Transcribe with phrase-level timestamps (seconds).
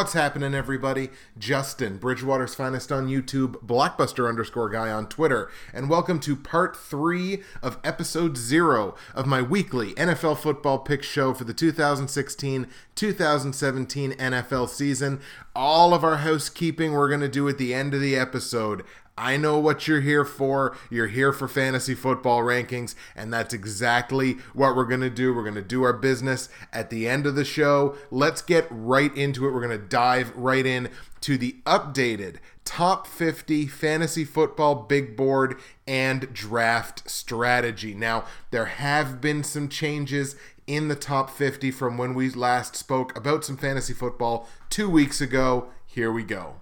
[0.00, 1.10] What's happening, everybody?
[1.38, 7.42] Justin, Bridgewater's finest on YouTube, Blockbuster underscore guy on Twitter, and welcome to part three
[7.62, 14.70] of episode zero of my weekly NFL football pick show for the 2016 2017 NFL
[14.70, 15.20] season.
[15.54, 18.82] All of our housekeeping we're going to do at the end of the episode.
[19.18, 20.76] I know what you're here for.
[20.88, 25.34] You're here for fantasy football rankings, and that's exactly what we're going to do.
[25.34, 27.96] We're going to do our business at the end of the show.
[28.10, 29.52] Let's get right into it.
[29.52, 30.88] We're going to dive right in
[31.20, 37.94] to the updated top 50 fantasy football big board and draft strategy.
[37.94, 40.36] Now, there have been some changes
[40.68, 45.20] in the top 50 from when we last spoke about some fantasy football two weeks
[45.20, 45.68] ago.
[45.84, 46.59] Here we go.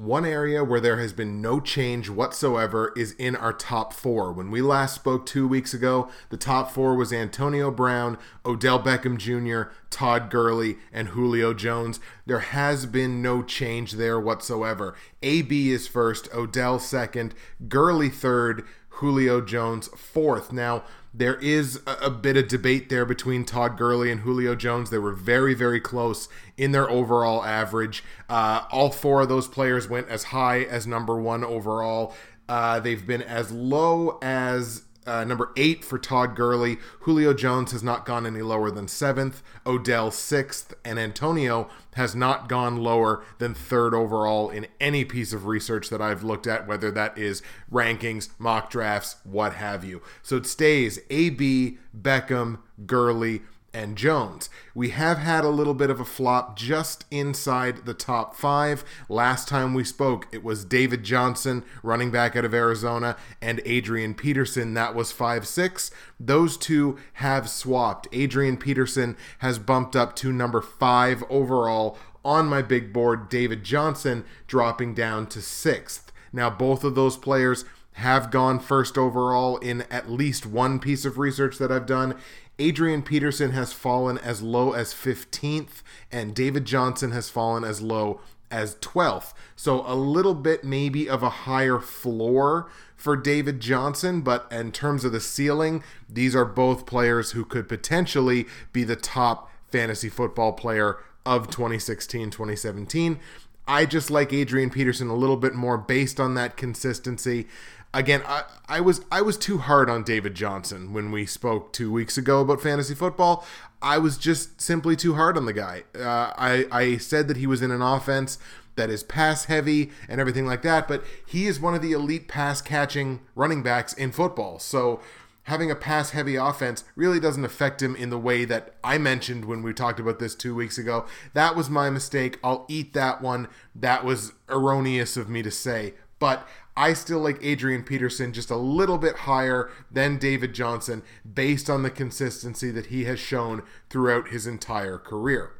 [0.00, 4.32] One area where there has been no change whatsoever is in our top four.
[4.32, 9.18] When we last spoke two weeks ago, the top four was Antonio Brown, Odell Beckham
[9.18, 12.00] Jr., Todd Gurley, and Julio Jones.
[12.24, 14.94] There has been no change there whatsoever.
[15.22, 17.34] AB is first, Odell second,
[17.68, 18.64] Gurley third,
[19.00, 20.50] Julio Jones fourth.
[20.50, 20.82] Now,
[21.12, 24.90] there is a, a, bit of debate there between Todd Gurley and Julio Jones.
[24.90, 28.04] They were very, very close in their overall average.
[28.28, 32.14] Uh, all four of those players went as high as number one overall.
[32.48, 36.76] Uh, they've been as low as uh, number eight for Todd Gurley.
[37.00, 39.42] Julio Jones has not gone any lower than seventh.
[39.66, 45.46] Odell sixth, and Antonio has not gone lower than third overall in any piece of
[45.46, 47.42] research that I've looked at, whether that is
[47.72, 50.02] rankings, mock drafts, what have you.
[50.22, 53.42] So it stays AB, Beckham, Gurley,
[53.72, 54.50] and Jones.
[54.74, 58.84] We have had a little bit of a flop just inside the top five.
[59.08, 64.14] Last time we spoke, it was David Johnson, running back out of Arizona, and Adrian
[64.14, 64.74] Peterson.
[64.74, 65.90] That was 5 6.
[66.18, 68.08] Those two have swapped.
[68.12, 73.28] Adrian Peterson has bumped up to number five overall on my big board.
[73.28, 76.12] David Johnson dropping down to sixth.
[76.32, 77.64] Now, both of those players
[77.94, 82.14] have gone first overall in at least one piece of research that I've done.
[82.60, 85.82] Adrian Peterson has fallen as low as 15th,
[86.12, 89.32] and David Johnson has fallen as low as 12th.
[89.56, 95.04] So a little bit maybe of a higher floor for David Johnson, but in terms
[95.04, 100.52] of the ceiling, these are both players who could potentially be the top fantasy football
[100.52, 103.18] player of 2016 2017.
[103.66, 107.46] I just like Adrian Peterson a little bit more based on that consistency
[107.92, 111.90] again, I, I was I was too hard on David Johnson when we spoke two
[111.90, 113.44] weeks ago about fantasy football.
[113.82, 115.84] I was just simply too hard on the guy.
[115.94, 118.38] Uh, I I said that he was in an offense
[118.76, 122.28] that is pass heavy and everything like that, but he is one of the elite
[122.28, 124.58] pass catching running backs in football.
[124.58, 125.00] So
[125.44, 129.44] having a pass heavy offense really doesn't affect him in the way that I mentioned
[129.44, 131.06] when we talked about this two weeks ago.
[131.34, 132.38] That was my mistake.
[132.44, 133.48] I'll eat that one.
[133.74, 135.94] That was erroneous of me to say.
[136.20, 136.46] But
[136.76, 141.02] I still like Adrian Peterson just a little bit higher than David Johnson
[141.34, 145.52] based on the consistency that he has shown throughout his entire career.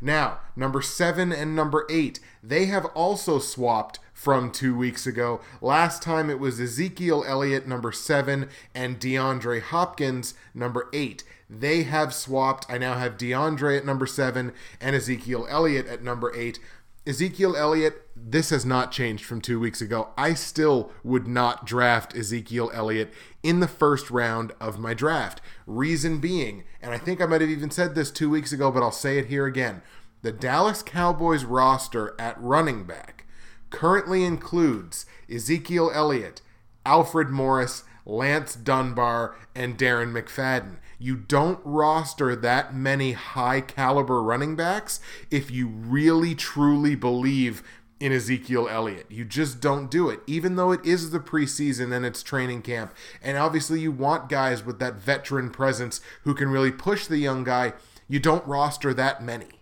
[0.00, 5.40] Now, number seven and number eight, they have also swapped from two weeks ago.
[5.60, 11.24] Last time it was Ezekiel Elliott, number seven, and DeAndre Hopkins, number eight.
[11.48, 12.66] They have swapped.
[12.68, 16.58] I now have DeAndre at number seven and Ezekiel Elliott at number eight.
[17.06, 20.08] Ezekiel Elliott, this has not changed from two weeks ago.
[20.16, 25.42] I still would not draft Ezekiel Elliott in the first round of my draft.
[25.66, 28.82] Reason being, and I think I might have even said this two weeks ago, but
[28.82, 29.82] I'll say it here again
[30.22, 33.26] the Dallas Cowboys roster at running back
[33.68, 36.40] currently includes Ezekiel Elliott,
[36.86, 40.76] Alfred Morris, Lance Dunbar, and Darren McFadden.
[41.04, 47.62] You don't roster that many high caliber running backs if you really truly believe
[48.00, 49.04] in Ezekiel Elliott.
[49.10, 52.94] You just don't do it, even though it is the preseason and it's training camp.
[53.20, 57.44] And obviously, you want guys with that veteran presence who can really push the young
[57.44, 57.74] guy.
[58.08, 59.60] You don't roster that many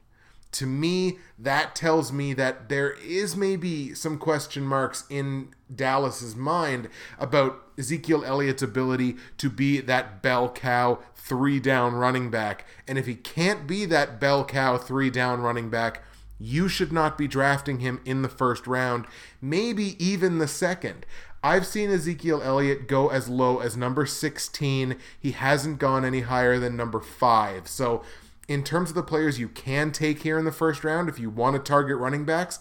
[0.52, 6.88] to me, that tells me that there is maybe some question marks in Dallas's mind
[7.18, 12.66] about Ezekiel Elliott's ability to be that bell cow three down running back.
[12.86, 16.02] And if he can't be that bell cow three down running back,
[16.38, 19.06] you should not be drafting him in the first round,
[19.40, 21.06] maybe even the second.
[21.44, 24.96] I've seen Ezekiel Elliott go as low as number 16.
[25.18, 27.66] He hasn't gone any higher than number 5.
[27.68, 28.02] So
[28.48, 31.30] in terms of the players you can take here in the first round, if you
[31.30, 32.58] want to target running backs,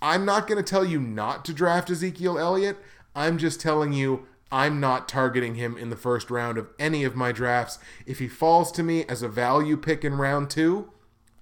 [0.00, 2.78] I'm not going to tell you not to draft Ezekiel Elliott.
[3.14, 7.16] I'm just telling you I'm not targeting him in the first round of any of
[7.16, 7.78] my drafts.
[8.06, 10.90] If he falls to me as a value pick in round two,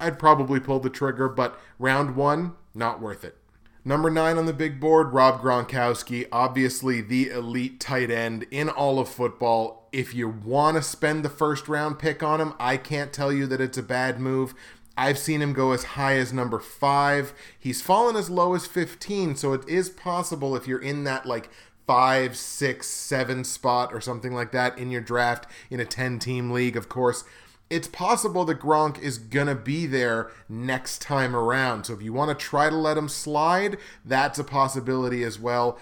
[0.00, 3.36] I'd probably pull the trigger, but round one, not worth it.
[3.84, 9.00] Number nine on the big board, Rob Gronkowski, obviously the elite tight end in all
[9.00, 9.88] of football.
[9.90, 13.46] If you want to spend the first round pick on him, I can't tell you
[13.48, 14.54] that it's a bad move.
[14.96, 17.34] I've seen him go as high as number five.
[17.58, 21.50] He's fallen as low as 15, so it is possible if you're in that like
[21.86, 26.50] five, six, seven spot or something like that in your draft in a 10 team
[26.50, 27.24] league, of course.
[27.70, 31.84] It's possible that Gronk is going to be there next time around.
[31.84, 35.78] So if you want to try to let him slide, that's a possibility as well.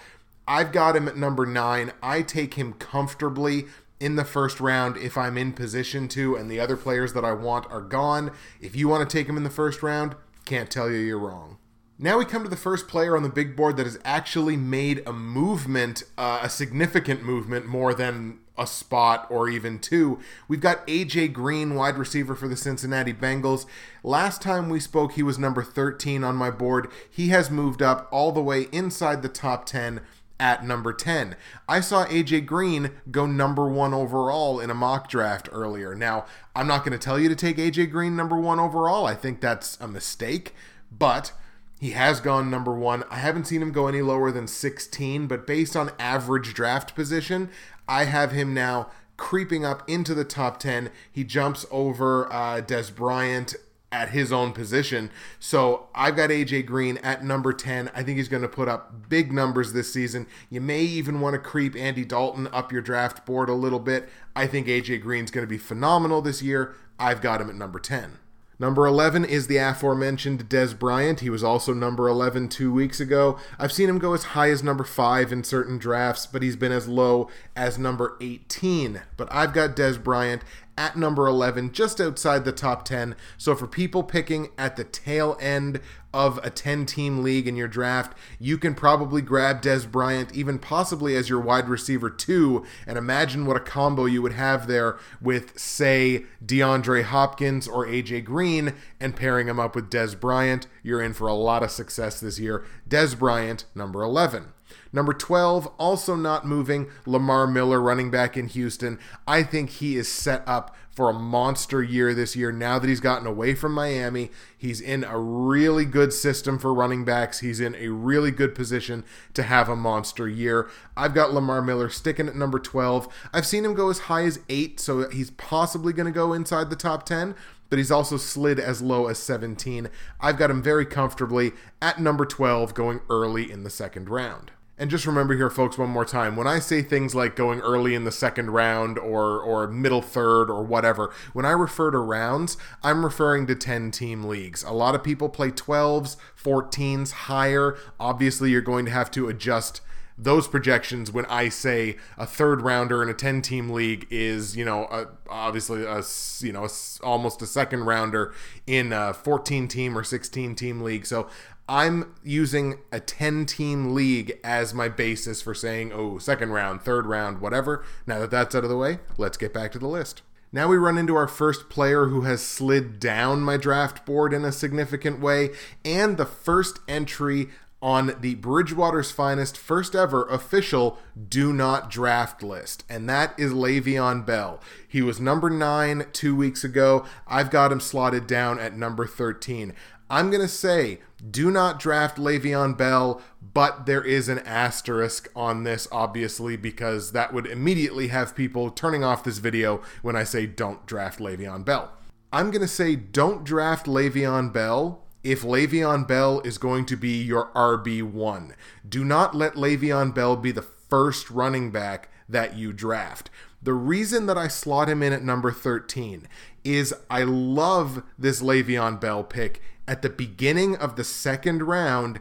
[0.47, 1.91] I've got him at number nine.
[2.01, 3.65] I take him comfortably
[3.99, 7.33] in the first round if I'm in position to, and the other players that I
[7.33, 8.31] want are gone.
[8.59, 10.15] If you want to take him in the first round,
[10.45, 11.57] can't tell you you're wrong.
[12.03, 15.03] Now we come to the first player on the big board that has actually made
[15.05, 20.19] a movement, uh, a significant movement, more than a spot or even two.
[20.47, 23.67] We've got AJ Green, wide receiver for the Cincinnati Bengals.
[24.01, 26.89] Last time we spoke, he was number 13 on my board.
[27.07, 30.01] He has moved up all the way inside the top 10
[30.39, 31.35] at number 10.
[31.69, 35.93] I saw AJ Green go number one overall in a mock draft earlier.
[35.93, 36.25] Now,
[36.55, 39.05] I'm not going to tell you to take AJ Green number one overall.
[39.05, 40.55] I think that's a mistake,
[40.91, 41.33] but
[41.81, 43.03] he has gone number one.
[43.09, 47.49] I haven't seen him go any lower than 16, but based on average draft position,
[47.87, 50.91] I have him now creeping up into the top 10.
[51.11, 53.55] He jumps over uh, Dez Bryant
[53.91, 55.09] at his own position.
[55.39, 57.89] So I've got AJ Green at number 10.
[57.95, 60.27] I think he's going to put up big numbers this season.
[60.51, 64.07] You may even want to creep Andy Dalton up your draft board a little bit.
[64.35, 66.75] I think AJ Green's going to be phenomenal this year.
[66.99, 68.19] I've got him at number 10.
[68.61, 71.21] Number 11 is the aforementioned Dez Bryant.
[71.21, 73.39] He was also number 11 two weeks ago.
[73.57, 76.71] I've seen him go as high as number 5 in certain drafts, but he's been
[76.71, 79.01] as low as number 18.
[79.17, 80.43] But I've got Dez Bryant
[80.81, 83.15] at number 11, just outside the top 10.
[83.37, 85.79] So for people picking at the tail end
[86.11, 90.57] of a 10 team league in your draft, you can probably grab Dez Bryant, even
[90.57, 94.97] possibly as your wide receiver two, and imagine what a combo you would have there
[95.21, 100.65] with, say, DeAndre Hopkins or AJ Green, and pairing him up with Dez Bryant.
[100.81, 102.65] You're in for a lot of success this year.
[102.89, 104.53] Dez Bryant, number 11.
[104.93, 108.99] Number 12, also not moving, Lamar Miller, running back in Houston.
[109.25, 112.99] I think he is set up for a monster year this year now that he's
[112.99, 114.29] gotten away from Miami.
[114.57, 117.39] He's in a really good system for running backs.
[117.39, 120.69] He's in a really good position to have a monster year.
[120.97, 123.07] I've got Lamar Miller sticking at number 12.
[123.33, 126.69] I've seen him go as high as 8, so he's possibly going to go inside
[126.69, 127.35] the top 10
[127.69, 129.87] but he's also slid as low as 17.
[130.19, 134.51] I've got him very comfortably at number 12 going early in the second round.
[134.77, 136.35] And just remember here, folks, one more time.
[136.35, 140.49] When I say things like going early in the second round or or middle third
[140.49, 144.63] or whatever, when I refer to rounds, I'm referring to 10 team leagues.
[144.63, 147.77] A lot of people play 12s, 14s, higher.
[147.99, 149.81] Obviously, you're going to have to adjust
[150.17, 154.63] those projections when I say a third rounder in a 10 team league is, you
[154.63, 156.03] know, a, obviously a,
[156.39, 156.69] you know, a,
[157.03, 158.33] almost a second rounder
[158.67, 161.05] in a 14 team or 16 team league.
[161.05, 161.27] So
[161.71, 167.05] I'm using a 10 team league as my basis for saying, oh, second round, third
[167.05, 167.85] round, whatever.
[168.05, 170.21] Now that that's out of the way, let's get back to the list.
[170.51, 174.43] Now we run into our first player who has slid down my draft board in
[174.43, 175.51] a significant way,
[175.85, 177.47] and the first entry
[177.81, 180.99] on the Bridgewater's Finest first ever official
[181.29, 184.59] do not draft list, and that is Le'Veon Bell.
[184.85, 187.05] He was number nine two weeks ago.
[187.25, 189.73] I've got him slotted down at number 13.
[190.11, 190.99] I'm going to say
[191.29, 193.21] do not draft Le'Veon Bell,
[193.53, 199.03] but there is an asterisk on this, obviously, because that would immediately have people turning
[199.03, 201.91] off this video when I say don't draft Le'Veon Bell.
[202.33, 207.21] I'm going to say don't draft Le'Veon Bell if Le'Veon Bell is going to be
[207.21, 208.53] your RB1.
[208.87, 213.29] Do not let Le'Veon Bell be the first running back that you draft.
[213.61, 216.27] The reason that I slot him in at number 13
[216.63, 222.19] is I love this Le'Veon Bell pick at the beginning of the second round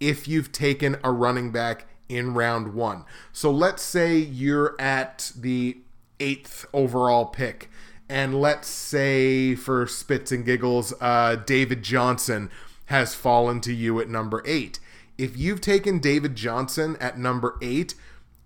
[0.00, 3.04] if you've taken a running back in round one.
[3.32, 5.78] So let's say you're at the
[6.20, 7.70] eighth overall pick,
[8.08, 12.50] and let's say for spits and giggles, uh, David Johnson
[12.86, 14.78] has fallen to you at number eight.
[15.16, 17.94] If you've taken David Johnson at number eight,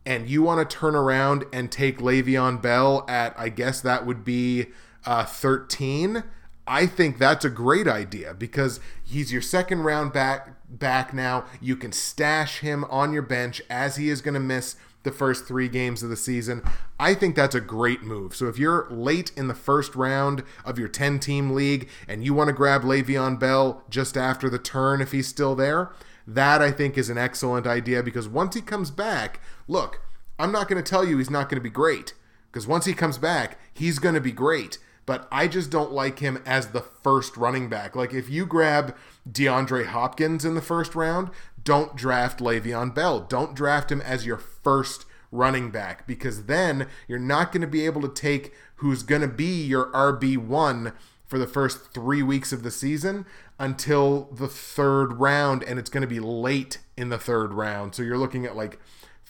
[0.06, 4.24] and you want to turn around and take Le'Veon Bell at, I guess that would
[4.24, 4.66] be
[5.04, 6.22] uh, 13,
[6.66, 11.44] I think that's a great idea because he's your second round back back now.
[11.60, 15.46] You can stash him on your bench as he is going to miss the first
[15.46, 16.62] three games of the season.
[16.98, 18.34] I think that's a great move.
[18.34, 22.34] So if you're late in the first round of your 10 team league and you
[22.34, 25.92] want to grab Le'Veon Bell just after the turn if he's still there,
[26.26, 30.00] that I think is an excellent idea because once he comes back, look,
[30.38, 32.14] I'm not going to tell you he's not going to be great
[32.50, 34.78] because once he comes back, he's going to be great.
[35.04, 37.94] But I just don't like him as the first running back.
[37.94, 38.96] Like if you grab
[39.30, 41.30] DeAndre Hopkins in the first round,
[41.62, 43.20] don't draft Le'Veon Bell.
[43.20, 47.84] Don't draft him as your first running back because then you're not going to be
[47.86, 50.92] able to take who's going to be your RB1
[51.26, 53.26] for the first three weeks of the season
[53.58, 57.94] until the third round, and it's going to be late in the third round.
[57.94, 58.78] So you're looking at like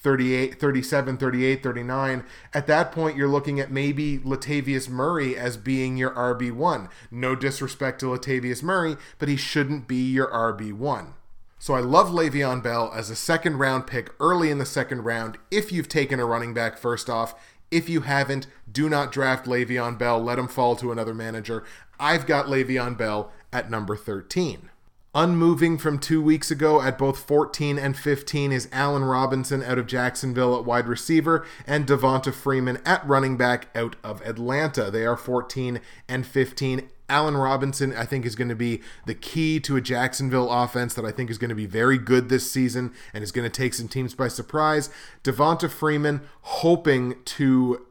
[0.07, 2.25] 38, 37, 38, 39.
[2.55, 6.89] At that point, you're looking at maybe Latavius Murray as being your RB1.
[7.11, 11.15] No disrespect to Latavius Murray, but he shouldn't be your RB1.
[11.59, 15.39] So I love Le'Veon Bell as a second round pick early in the second round
[15.51, 17.35] if you've taken a running back first off.
[17.73, 20.23] If you haven't, do not draft Le'Veon Bell.
[20.23, 21.65] Let him fall to another manager.
[21.99, 24.71] I've got Le'Veon Bell at number 13.
[25.17, 29.87] Unmoving from two weeks ago at both 14 and 15 is Allen Robinson out of
[29.87, 34.91] Jacksonville at wide receiver and Devonta Freeman at running back out of Atlanta.
[34.91, 36.91] They are 14 and 15.
[37.09, 41.07] Allen Robinson, I think, is going to be the key to a Jacksonville offense that
[41.07, 43.73] I think is going to be very good this season and is going to take
[43.73, 44.91] some teams by surprise.
[45.25, 47.86] Devonta Freeman, hoping to,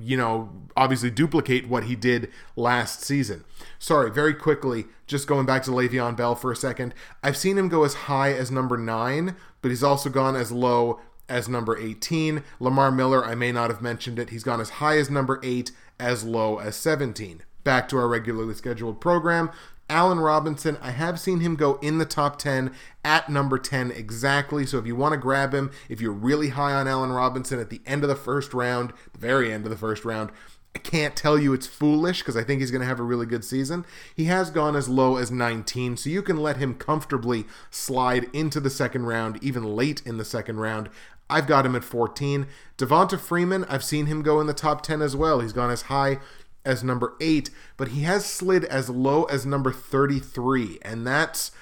[0.00, 3.44] you know, obviously duplicate what he did last season.
[3.78, 6.94] Sorry, very quickly, just going back to Le'Veon Bell for a second.
[7.22, 11.00] I've seen him go as high as number nine, but he's also gone as low
[11.28, 12.42] as number 18.
[12.60, 14.30] Lamar Miller, I may not have mentioned it.
[14.30, 18.54] He's gone as high as number 8, as low as 17 back to our regularly
[18.54, 19.50] scheduled program.
[19.88, 22.72] Allen Robinson, I have seen him go in the top 10
[23.04, 24.66] at number 10 exactly.
[24.66, 27.70] So if you want to grab him, if you're really high on Allen Robinson at
[27.70, 30.30] the end of the first round, the very end of the first round,
[30.74, 33.26] I can't tell you it's foolish because I think he's going to have a really
[33.26, 33.86] good season.
[34.14, 38.60] He has gone as low as 19, so you can let him comfortably slide into
[38.60, 40.90] the second round, even late in the second round.
[41.30, 42.46] I've got him at 14.
[42.76, 45.40] Devonta Freeman, I've seen him go in the top 10 as well.
[45.40, 46.18] He's gone as high
[46.64, 50.78] as number eight, but he has slid as low as number 33.
[50.82, 51.52] And that's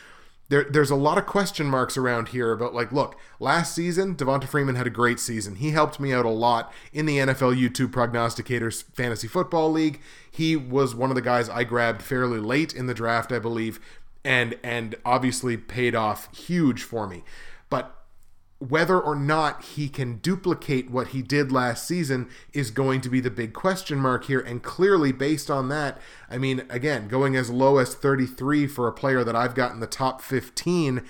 [0.48, 4.44] there, there's a lot of question marks around here about like, look, last season, Devonta
[4.46, 5.56] Freeman had a great season.
[5.56, 10.00] He helped me out a lot in the NFL YouTube Prognosticators Fantasy Football League.
[10.30, 13.80] He was one of the guys I grabbed fairly late in the draft, I believe,
[14.24, 17.24] and and obviously paid off huge for me.
[17.68, 17.92] But
[18.58, 23.20] whether or not he can duplicate what he did last season is going to be
[23.20, 24.40] the big question mark here.
[24.40, 25.98] And clearly, based on that,
[26.30, 29.80] I mean, again, going as low as 33 for a player that I've got in
[29.80, 31.04] the top 15,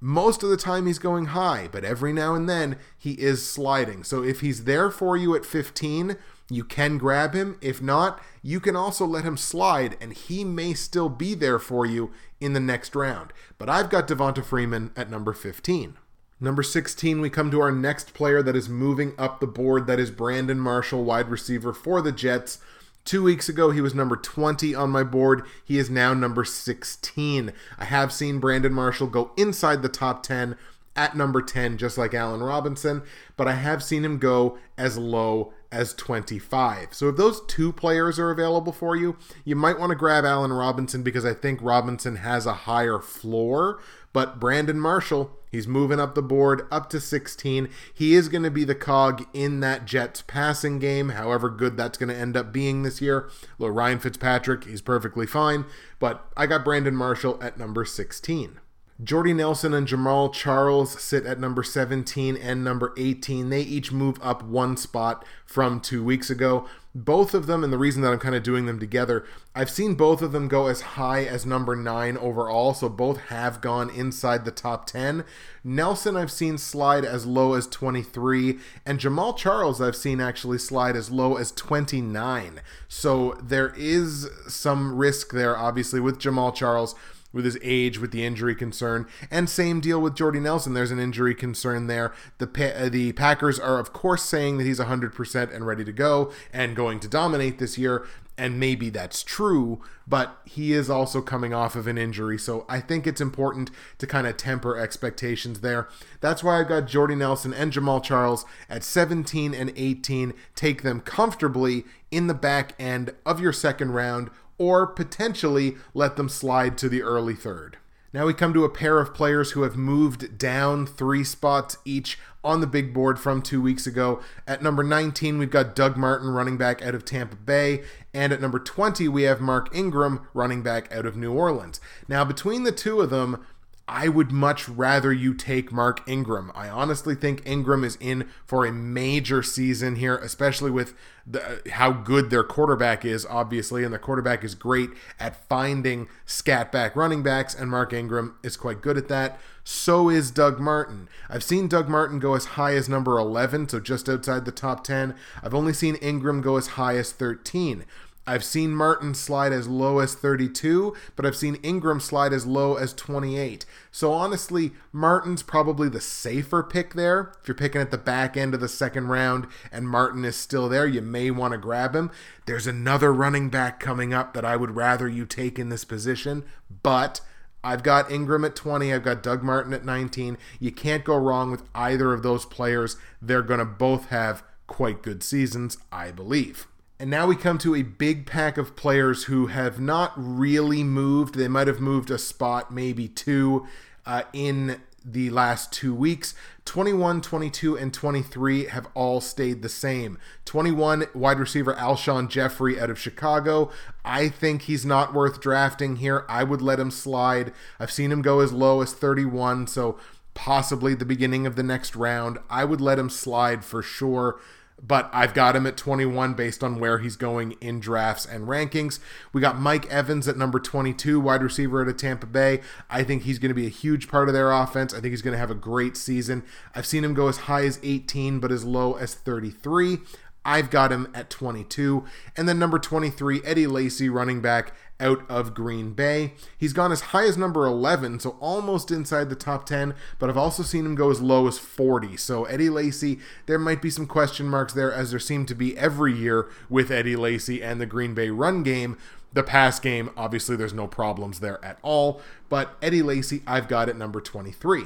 [0.00, 4.04] most of the time he's going high, but every now and then he is sliding.
[4.04, 6.16] So if he's there for you at 15,
[6.50, 7.56] you can grab him.
[7.62, 11.86] If not, you can also let him slide, and he may still be there for
[11.86, 13.32] you in the next round.
[13.56, 15.96] But I've got Devonta Freeman at number 15.
[16.42, 19.86] Number 16, we come to our next player that is moving up the board.
[19.86, 22.58] That is Brandon Marshall, wide receiver for the Jets.
[23.04, 25.44] Two weeks ago, he was number 20 on my board.
[25.64, 27.52] He is now number 16.
[27.78, 30.56] I have seen Brandon Marshall go inside the top 10
[30.96, 33.02] at number 10, just like Allen Robinson,
[33.36, 36.92] but I have seen him go as low as 25.
[36.92, 40.52] So if those two players are available for you, you might want to grab Allen
[40.52, 43.80] Robinson because I think Robinson has a higher floor,
[44.12, 47.68] but Brandon Marshall, he's moving up the board up to 16.
[47.94, 51.98] He is going to be the cog in that Jets passing game, however good that's
[51.98, 53.30] going to end up being this year.
[53.58, 55.66] Well, Ryan Fitzpatrick, he's perfectly fine,
[56.00, 58.58] but I got Brandon Marshall at number 16.
[59.02, 63.48] Jordy Nelson and Jamaal Charles sit at number 17 and number 18.
[63.48, 66.68] They each move up one spot from two weeks ago.
[66.94, 69.94] Both of them, and the reason that I'm kind of doing them together, I've seen
[69.94, 74.44] both of them go as high as number 9 overall, so both have gone inside
[74.44, 75.24] the top 10.
[75.64, 80.94] Nelson, I've seen slide as low as 23, and Jamaal Charles, I've seen actually slide
[80.94, 82.60] as low as 29.
[82.88, 86.94] So there is some risk there, obviously, with Jamaal Charles
[87.32, 90.74] with his age, with the injury concern, and same deal with Jordy Nelson.
[90.74, 92.12] There's an injury concern there.
[92.38, 95.92] The pa- uh, the Packers are of course saying that he's 100% and ready to
[95.92, 98.06] go and going to dominate this year,
[98.38, 102.80] and maybe that's true, but he is also coming off of an injury, so I
[102.80, 105.88] think it's important to kind of temper expectations there.
[106.20, 110.34] That's why I've got Jordy Nelson and Jamaal Charles at 17 and 18.
[110.54, 114.30] Take them comfortably in the back end of your second round
[114.62, 117.78] or potentially let them slide to the early third.
[118.12, 122.16] Now we come to a pair of players who have moved down three spots each
[122.44, 124.20] on the big board from two weeks ago.
[124.46, 127.82] At number 19, we've got Doug Martin, running back out of Tampa Bay.
[128.14, 131.80] And at number 20, we have Mark Ingram, running back out of New Orleans.
[132.06, 133.44] Now, between the two of them,
[133.88, 136.52] I would much rather you take Mark Ingram.
[136.54, 140.94] I honestly think Ingram is in for a major season here, especially with
[141.26, 143.82] the, how good their quarterback is, obviously.
[143.82, 148.56] And the quarterback is great at finding scat back running backs, and Mark Ingram is
[148.56, 149.40] quite good at that.
[149.64, 151.08] So is Doug Martin.
[151.28, 154.84] I've seen Doug Martin go as high as number 11, so just outside the top
[154.84, 155.14] 10.
[155.42, 157.84] I've only seen Ingram go as high as 13.
[158.24, 162.76] I've seen Martin slide as low as 32, but I've seen Ingram slide as low
[162.76, 163.66] as 28.
[163.90, 167.32] So honestly, Martin's probably the safer pick there.
[167.40, 170.68] If you're picking at the back end of the second round and Martin is still
[170.68, 172.12] there, you may want to grab him.
[172.46, 176.44] There's another running back coming up that I would rather you take in this position,
[176.82, 177.20] but
[177.64, 178.92] I've got Ingram at 20.
[178.92, 180.38] I've got Doug Martin at 19.
[180.60, 182.96] You can't go wrong with either of those players.
[183.20, 186.68] They're going to both have quite good seasons, I believe.
[187.02, 191.34] And now we come to a big pack of players who have not really moved.
[191.34, 193.66] They might have moved a spot, maybe two,
[194.06, 196.36] uh, in the last two weeks.
[196.64, 200.16] 21, 22, and 23 have all stayed the same.
[200.44, 203.72] 21, wide receiver Alshon Jeffery out of Chicago.
[204.04, 206.24] I think he's not worth drafting here.
[206.28, 207.52] I would let him slide.
[207.80, 209.98] I've seen him go as low as 31, so
[210.34, 212.38] possibly the beginning of the next round.
[212.48, 214.38] I would let him slide for sure
[214.82, 218.98] but I've got him at 21 based on where he's going in drafts and rankings.
[219.32, 222.60] We got Mike Evans at number 22, wide receiver out of Tampa Bay.
[222.90, 224.92] I think he's going to be a huge part of their offense.
[224.92, 226.42] I think he's going to have a great season.
[226.74, 229.98] I've seen him go as high as 18, but as low as 33.
[230.44, 232.04] I've got him at 22.
[232.36, 236.32] And then number 23, Eddie Lacy, running back out of Green Bay.
[236.56, 240.38] He's gone as high as number 11, so almost inside the top 10, but I've
[240.38, 242.16] also seen him go as low as 40.
[242.16, 245.76] So Eddie Lacy, there might be some question marks there, as there seem to be
[245.76, 248.96] every year with Eddie Lacy and the Green Bay run game.
[249.34, 253.88] The pass game, obviously, there's no problems there at all, but Eddie Lacy, I've got
[253.88, 254.84] at number 23.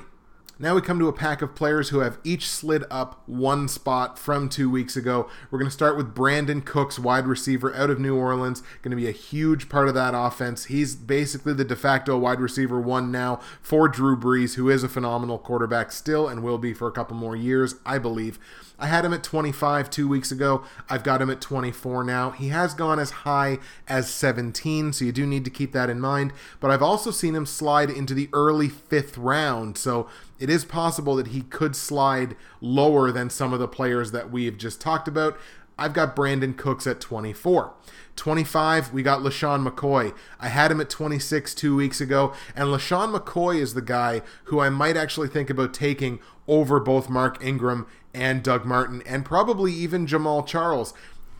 [0.58, 4.18] Now we come to a pack of players who have each slid up one spot
[4.18, 5.28] from two weeks ago.
[5.50, 8.62] We're going to start with Brandin Cooks, wide receiver out of New Orleans.
[8.80, 10.64] Going to be a huge part of that offense.
[10.64, 14.88] He's basically the de facto wide receiver one now for Drew Brees, who is a
[14.88, 18.38] phenomenal quarterback still and will be for a couple more years, I believe.
[18.78, 20.62] I had him at 25 two weeks ago.
[20.88, 22.30] I've got him at 24 now.
[22.30, 23.58] He has gone as high
[23.88, 26.32] as 17, so you do need to keep that in mind.
[26.60, 30.08] But I've also seen him slide into the early fifth round, so
[30.38, 34.58] it is possible that he could slide lower than some of the players that we've
[34.58, 35.38] just talked about.
[35.78, 37.74] I've got Brandin Cooks at 24.
[38.16, 40.14] 25, we got LeSean McCoy.
[40.40, 44.58] I had him at 26 two weeks ago, and LeSean McCoy is the guy who
[44.58, 47.86] I might actually think about taking over both Mark Ingram
[48.16, 50.94] and Doug Martin, and probably even Jamaal Charles.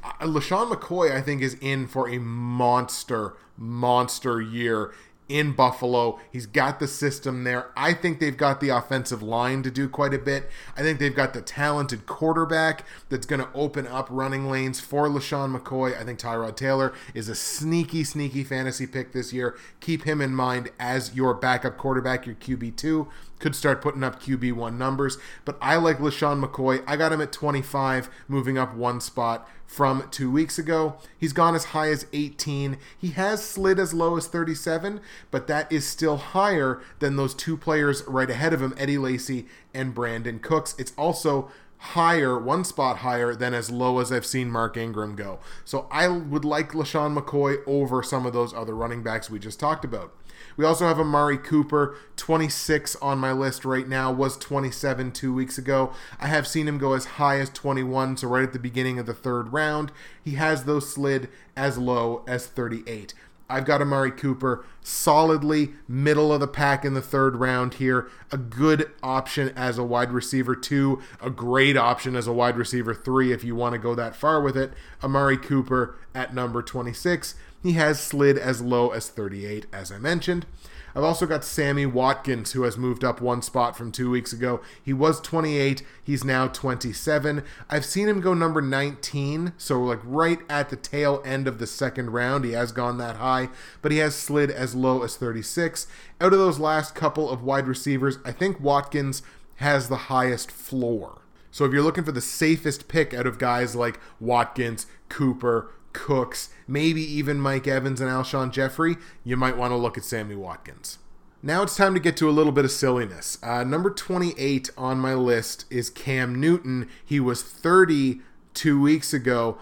[0.05, 4.93] Uh, LeSean McCoy, I think, is in for a monster, monster year
[5.29, 6.19] in Buffalo.
[6.31, 7.71] He's got the system there.
[7.77, 10.49] I think they've got the offensive line to do quite a bit.
[10.77, 15.09] I think they've got the talented quarterback that's going to open up running lanes for
[15.09, 15.99] LeSean McCoy.
[15.99, 19.57] I think Tyrod Taylor is a sneaky, sneaky fantasy pick this year.
[19.81, 23.09] Keep him in mind as your backup quarterback, your QB2
[23.39, 25.19] could start putting up QB1 numbers.
[25.45, 26.83] But I like LeSean McCoy.
[26.87, 30.97] I got him at 25, moving up one spot from two weeks ago.
[31.19, 32.79] He's gone as high as 18.
[32.97, 35.01] He has slid as low as 37,
[35.31, 39.47] but that is still higher than those two players right ahead of him, Eddie Lacy
[39.75, 40.75] and Brandin Cooks.
[40.79, 45.39] It's also higher, one spot higher than as low as I've seen Mark Ingram go.
[45.65, 49.61] So I would like LeSean McCoy over some of those other running backs we just
[49.61, 50.13] talked about.
[50.57, 55.59] We also have Amari Cooper, 26 on my list right now, was 27 two weeks
[55.59, 55.93] ago.
[56.19, 59.07] I have seen him go as high as 21, so right at the beginning of
[59.07, 59.93] the third round.
[60.25, 63.13] He has those slid as low as 38.
[63.49, 68.09] I've got Amari Cooper solidly middle of the pack in the third round here.
[68.33, 72.93] A good option as a wide receiver two, a great option as a wide receiver
[72.93, 74.73] three if you want to go that far with it.
[75.03, 77.37] Amari Cooper at number 26.
[77.67, 80.47] He has slid as low as 38, as I mentioned.
[80.95, 84.61] I've also got Sammy Watkins, who has moved up one spot from two weeks ago.
[84.81, 87.43] He was 28, he's now 27.
[87.69, 91.67] I've seen him go number 19, so like right at the tail end of the
[91.67, 92.45] second round.
[92.45, 93.49] He has gone that high,
[93.83, 95.89] but he has slid as low as 36.
[96.21, 99.23] Out of those last couple of wide receivers, I think Watkins
[99.57, 101.23] has the highest floor.
[101.51, 106.51] So if you're looking for the safest pick out of guys like Watkins, Cooper, Cooks,
[106.67, 110.99] maybe even Mike Evans and Alshon Jeffery, you might want to look at Sammy Watkins.
[111.43, 113.39] Now it's time to get to a little bit of silliness.
[113.43, 116.89] Uh, number 28 on my list is Cam Newton.
[117.05, 118.21] He was 30
[118.55, 119.59] two weeks ago.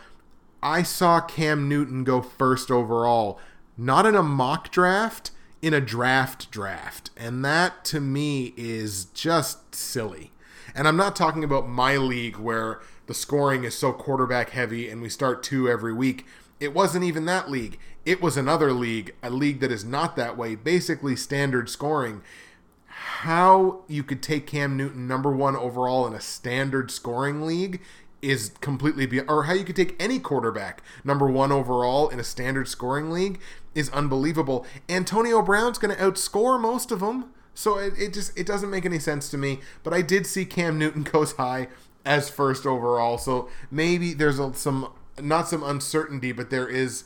[0.62, 3.38] I saw Cam Newton go first overall,
[3.76, 7.10] not in a mock draft, in a draft draft.
[7.16, 10.30] And that to me is just silly.
[10.74, 15.02] And I'm not talking about my league where the scoring is so quarterback heavy and
[15.02, 16.24] we start two every week.
[16.64, 17.78] It wasn't even that league.
[18.06, 22.22] It was another league, a league that is not that way, basically standard scoring.
[22.86, 27.82] How you could take Cam Newton number one overall in a standard scoring league
[28.22, 32.24] is completely beyond, or how you could take any quarterback number one overall in a
[32.24, 33.38] standard scoring league
[33.74, 34.64] is unbelievable.
[34.88, 38.86] Antonio Brown's going to outscore most of them, so it, it just it doesn't make
[38.86, 39.60] any sense to me.
[39.82, 41.68] But I did see Cam Newton goes high
[42.06, 47.04] as first overall, so maybe there's a, some not some uncertainty, but there is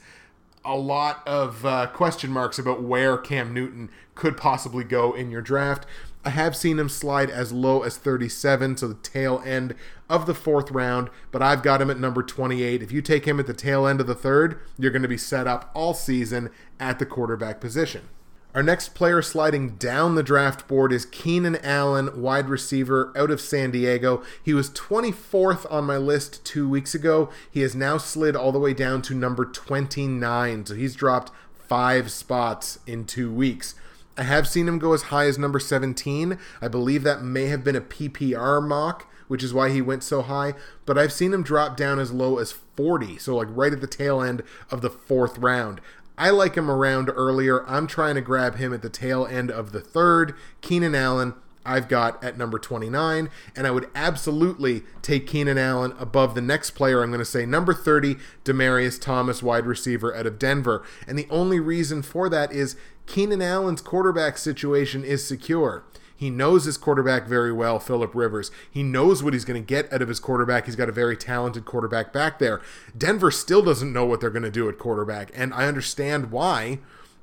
[0.64, 5.40] a lot of uh, question marks about where Cam Newton could possibly go in your
[5.40, 5.86] draft.
[6.24, 9.74] I have seen him slide as low as 37, so the tail end
[10.10, 12.82] of the fourth round, but I've got him at number 28.
[12.82, 15.16] If you take him at the tail end of the third, you're going to be
[15.16, 18.08] set up all season at the quarterback position.
[18.54, 23.42] Our next player sliding down the draft board is Keenan Allen, wide receiver out of
[23.42, 24.22] San Diego.
[24.42, 27.28] He was 24th on my list two weeks ago.
[27.50, 31.30] He has now slid all the way down to number 29, so he's dropped
[31.68, 33.74] five spots in two weeks.
[34.16, 36.38] I have seen him go as high as number 17.
[36.62, 40.22] I believe that may have been a PPR mock, which is why he went so
[40.22, 40.54] high.
[40.86, 43.86] But I've seen him drop down as low as 40, so like right at the
[43.86, 45.80] tail end of the fourth round.
[46.18, 47.64] I like him around earlier.
[47.68, 50.34] I'm trying to grab him at the tail end of the third.
[50.60, 56.34] Keenan Allen, I've got at number 29, and I would absolutely take Keenan Allen above
[56.34, 57.02] the next player.
[57.02, 60.82] I'm going to say number 30, Demaryius Thomas, wide receiver out of Denver.
[61.06, 62.74] And the only reason for that is
[63.06, 65.84] Keenan Allen's quarterback situation is secure.
[66.18, 68.50] He knows his quarterback very well, Philip Rivers.
[68.68, 70.66] He knows what he's going to get out of his quarterback.
[70.66, 72.60] He's got a very talented quarterback back there.
[72.96, 76.80] Denver still doesn't know what they're going to do at quarterback, and I understand why,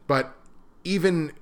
[0.08, 0.34] but
[0.86, 1.34] even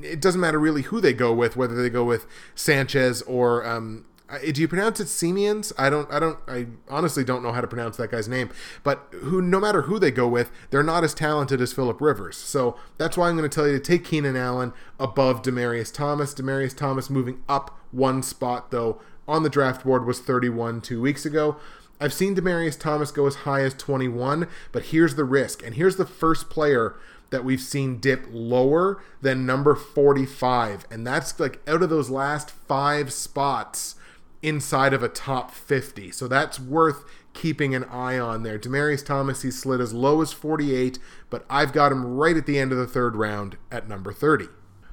[0.00, 4.04] it doesn't matter really who they go with, whether they go with Sanchez or um,
[4.38, 5.72] do you pronounce it Simeons?
[5.76, 6.10] I don't.
[6.12, 6.38] I don't.
[6.46, 8.50] I honestly don't know how to pronounce that guy's name.
[8.82, 12.36] But who, no matter who they go with, they're not as talented as Philip Rivers.
[12.36, 16.34] So that's why I'm going to tell you to take Keenan Allen above Demaryius Thomas.
[16.34, 21.24] Demaryius Thomas moving up one spot though on the draft board was 31 two weeks
[21.24, 21.56] ago.
[22.00, 25.96] I've seen Demaryius Thomas go as high as 21, but here's the risk, and here's
[25.96, 26.96] the first player
[27.28, 32.50] that we've seen dip lower than number 45, and that's like out of those last
[32.50, 33.96] five spots
[34.42, 36.10] inside of a top 50.
[36.12, 38.58] So that's worth keeping an eye on there.
[38.58, 40.98] Demaryius Thomas, he slid as low as 48,
[41.28, 44.48] but I've got him right at the end of the third round at number 30.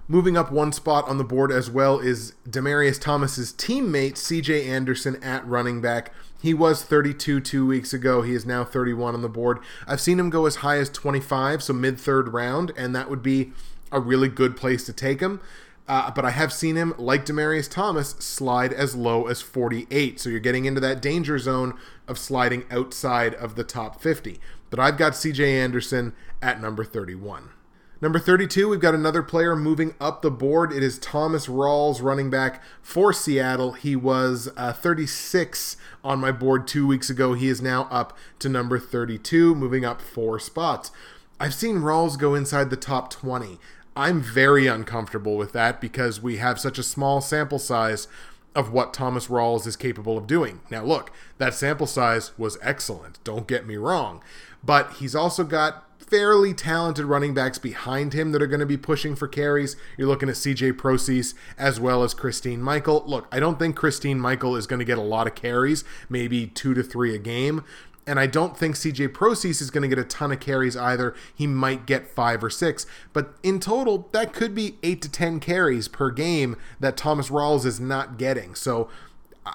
[0.09, 5.21] Moving up one spot on the board as well is Demaryius Thomas's teammate CJ Anderson
[5.21, 6.13] at running back.
[6.41, 8.21] He was 32 two weeks ago.
[8.21, 9.59] He is now 31 on the board.
[9.85, 13.21] I've seen him go as high as 25, so mid third round, and that would
[13.21, 13.51] be
[13.91, 15.41] a really good place to take him.
[15.87, 20.19] Uh, but I have seen him, like Demaryius Thomas, slide as low as 48.
[20.19, 24.39] So you're getting into that danger zone of sliding outside of the top 50.
[24.69, 27.51] But I've got CJ Anderson at number 31.
[27.99, 30.71] Number 32, we've got another player moving up the board.
[30.71, 33.71] It is Thomas Rawls, running back for Seattle.
[33.71, 37.33] He was uh, 36 on my board two weeks ago.
[37.33, 40.91] He is now up to number 32, moving up four spots.
[41.39, 43.59] I've seen Rawls go inside the top 20.
[43.97, 48.07] I'm very uncomfortable with that because we have such a small sample size
[48.53, 50.61] of what Thomas Rawls is capable of doing.
[50.69, 54.23] Now, look, that sample size was excellent, don't get me wrong,
[54.63, 58.77] but he's also got fairly talented running backs behind him that are going to be
[58.77, 59.75] pushing for carries.
[59.97, 63.03] You're looking at CJ Prosise as well as Christine Michael.
[63.07, 66.45] Look, I don't think Christine Michael is going to get a lot of carries, maybe
[66.45, 67.63] two to three a game,
[68.07, 71.13] and I don't think CJ Prosise is going to get a ton of carries either.
[71.35, 75.39] He might get five or six, but in total, that could be eight to 10
[75.41, 78.55] carries per game that Thomas Rawls is not getting.
[78.55, 78.89] So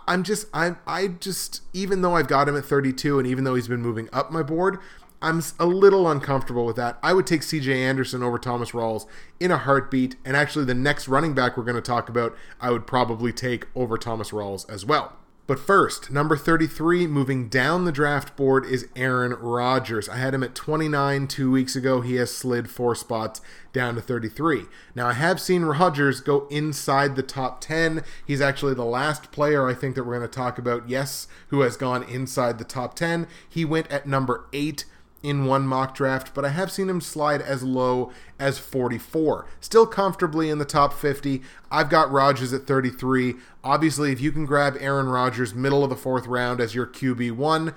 [0.07, 3.55] I'm just, I'm, I just, even though I've got him at 32 and even though
[3.55, 4.79] he's been moving up my board,
[5.23, 6.99] I'm a little uncomfortable with that.
[7.03, 9.07] I would take CJ Anderson over Thomas Rawls
[9.39, 10.17] in a heartbeat.
[10.25, 13.67] And actually, the next running back we're going to talk about, I would probably take
[13.77, 15.17] over Thomas Rawls as well.
[15.53, 20.09] But first, number 33, moving down the draft board, is Aaron Rodgers.
[20.09, 22.01] I had him at 29 two weeks ago.
[22.01, 24.65] He has slid four spots down to 33.
[24.95, 28.03] Now, I have seen Rodgers go inside the top 10.
[28.27, 31.61] He's actually the last player I think that we're going to talk about, yes, who
[31.61, 33.27] has gone inside the top 10.
[33.47, 34.87] He went at number 8
[35.23, 39.47] in one mock draft, but I have seen him slide as low as 44.
[39.61, 41.43] Still comfortably in the top 50.
[41.71, 43.35] I've got Rodgers at 33.
[43.63, 47.75] Obviously, if you can grab Aaron Rodgers middle of the fourth round as your QB1,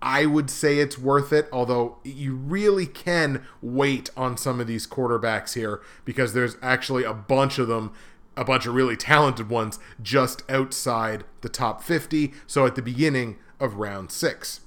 [0.00, 4.86] I would say it's worth it, although you really can wait on some of these
[4.86, 7.92] quarterbacks here because there's actually a bunch of them,
[8.36, 12.32] a bunch of really talented ones just outside the top 50.
[12.46, 14.60] So at the beginning of round six.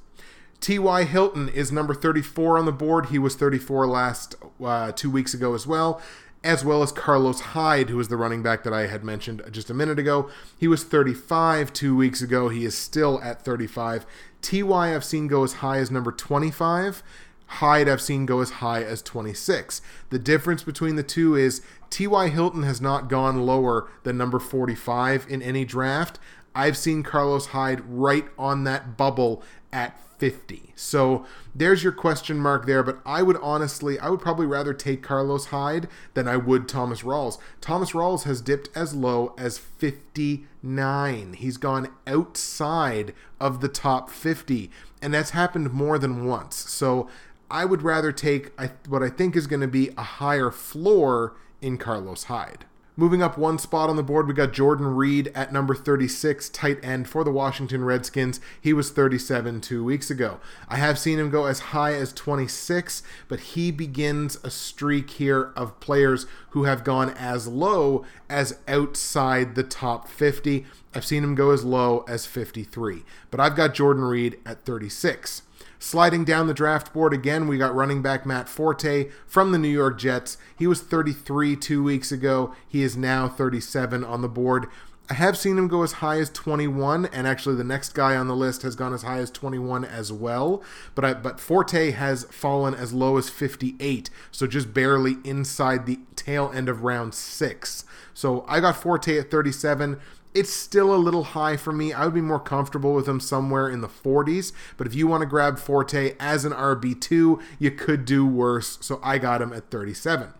[0.61, 1.05] T.Y.
[1.05, 3.07] Hilton is number 34 on the board.
[3.07, 5.99] He was 34 last uh, two weeks ago as well,
[6.43, 9.71] as well as Carlos Hyde, who was the running back that I had mentioned just
[9.71, 10.29] a minute ago.
[10.55, 12.49] He was 35 two weeks ago.
[12.49, 14.05] He is still at 35.
[14.43, 14.95] T.Y.
[14.95, 17.01] I've seen go as high as number 25.
[17.47, 19.81] Hyde I've seen go as high as 26.
[20.11, 22.29] The difference between the two is T.Y.
[22.29, 26.19] Hilton has not gone lower than number 45 in any draft.
[26.53, 30.73] I've seen Carlos Hyde right on that bubble at 50.
[30.75, 35.01] So there's your question mark there, but I would honestly, I would probably rather take
[35.01, 37.39] Carlos Hyde than I would Thomas Rawls.
[37.59, 41.33] Thomas Rawls has dipped as low as 59.
[41.33, 44.69] He's gone outside of the top 50,
[45.01, 46.55] and that's happened more than once.
[46.55, 47.09] So
[47.49, 48.51] I would rather take
[48.87, 52.65] what I think is going to be a higher floor in Carlos Hyde.
[52.97, 56.83] Moving up one spot on the board, we got Jordan Reed at number 36, tight
[56.83, 58.41] end for the Washington Redskins.
[58.59, 60.41] He was 37 two weeks ago.
[60.67, 65.53] I have seen him go as high as 26, but he begins a streak here
[65.55, 70.65] of players who have gone as low as outside the top 50.
[70.93, 75.43] I've seen him go as low as 53, but I've got Jordan Reed at 36.
[75.83, 79.67] Sliding down the draft board again, we got running back Matt Forte from the New
[79.67, 80.37] York Jets.
[80.55, 82.53] He was 33 two weeks ago.
[82.69, 84.67] He is now 37 on the board.
[85.09, 88.27] I have seen him go as high as 21, and actually the next guy on
[88.27, 90.61] the list has gone as high as 21 as well.
[90.93, 95.99] But I, but Forte has fallen as low as 58, so just barely inside the
[96.15, 97.85] tail end of round six.
[98.13, 99.99] So I got Forte at 37
[100.33, 101.93] it's still a little high for me.
[101.93, 104.53] I would be more comfortable with him somewhere in the 40s.
[104.77, 108.77] But if you want to grab Forte as an RB2, you could do worse.
[108.81, 110.33] So I got him at 37.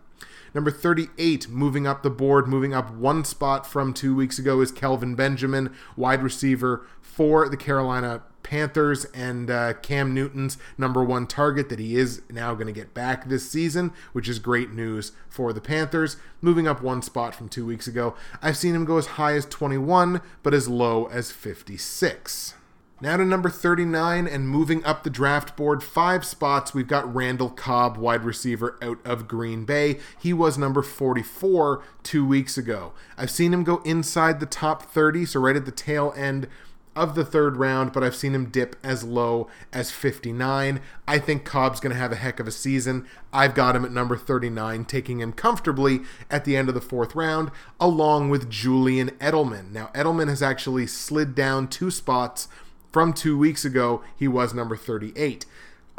[0.54, 4.70] Number 38, moving up the board, moving up one spot from two weeks ago, is
[4.70, 11.68] Kelvin Benjamin, wide receiver for the Carolina Panthers and uh, Cam Newton's number one target
[11.68, 15.52] that he is now going to get back this season, which is great news for
[15.52, 16.16] the Panthers.
[16.40, 19.46] Moving up one spot from two weeks ago, I've seen him go as high as
[19.46, 22.54] 21, but as low as 56.
[23.02, 27.50] Now to number 39 and moving up the draft board five spots, we've got Randall
[27.50, 29.98] Cobb, wide receiver out of Green Bay.
[30.18, 32.92] He was number 44 two weeks ago.
[33.18, 36.46] I've seen him go inside the top 30, so right at the tail end
[36.94, 40.80] of the third round, but I've seen him dip as low as 59.
[41.08, 43.06] I think Cobb's going to have a heck of a season.
[43.32, 46.00] I've got him at number 39, taking him comfortably
[46.30, 47.50] at the end of the fourth round,
[47.80, 49.72] along with Julian Edelman.
[49.72, 52.48] Now, Edelman has actually slid down two spots
[52.92, 54.02] from two weeks ago.
[54.16, 55.46] He was number 38.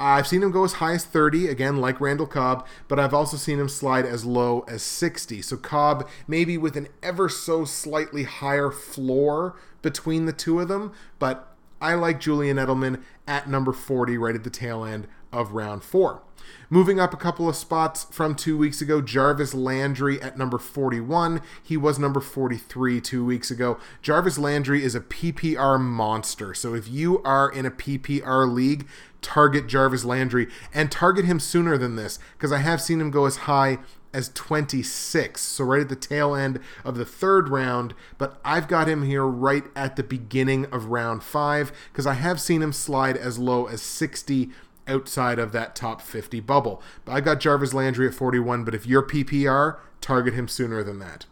[0.06, 3.38] I've seen him go as high as 30, again, like Randall Cobb, but I've also
[3.38, 5.42] seen him slide as low as 60.
[5.42, 10.92] So Cobb, maybe with an ever so slightly higher floor between the two of them,
[11.20, 15.84] but I like Julian Edelman at number 40, right at the tail end of round
[15.84, 16.22] four.
[16.70, 21.42] Moving up a couple of spots from two weeks ago, Jarvis Landry at number 41.
[21.62, 23.78] He was number 43 two weeks ago.
[24.02, 26.54] Jarvis Landry is a PPR monster.
[26.54, 28.88] So if you are in a PPR league,
[29.22, 33.26] target Jarvis Landry and target him sooner than this because I have seen him go
[33.26, 33.80] as high
[34.14, 37.96] as 26, so right at the tail end of the third round.
[38.18, 42.40] But I've got him here right at the beginning of round five because I have
[42.40, 44.52] seen him slide as low as 60
[44.88, 46.82] outside of that top 50 bubble.
[47.06, 51.00] But I got Jarvis Landry at 41, but if you're PPR, target him sooner than
[51.00, 51.26] that.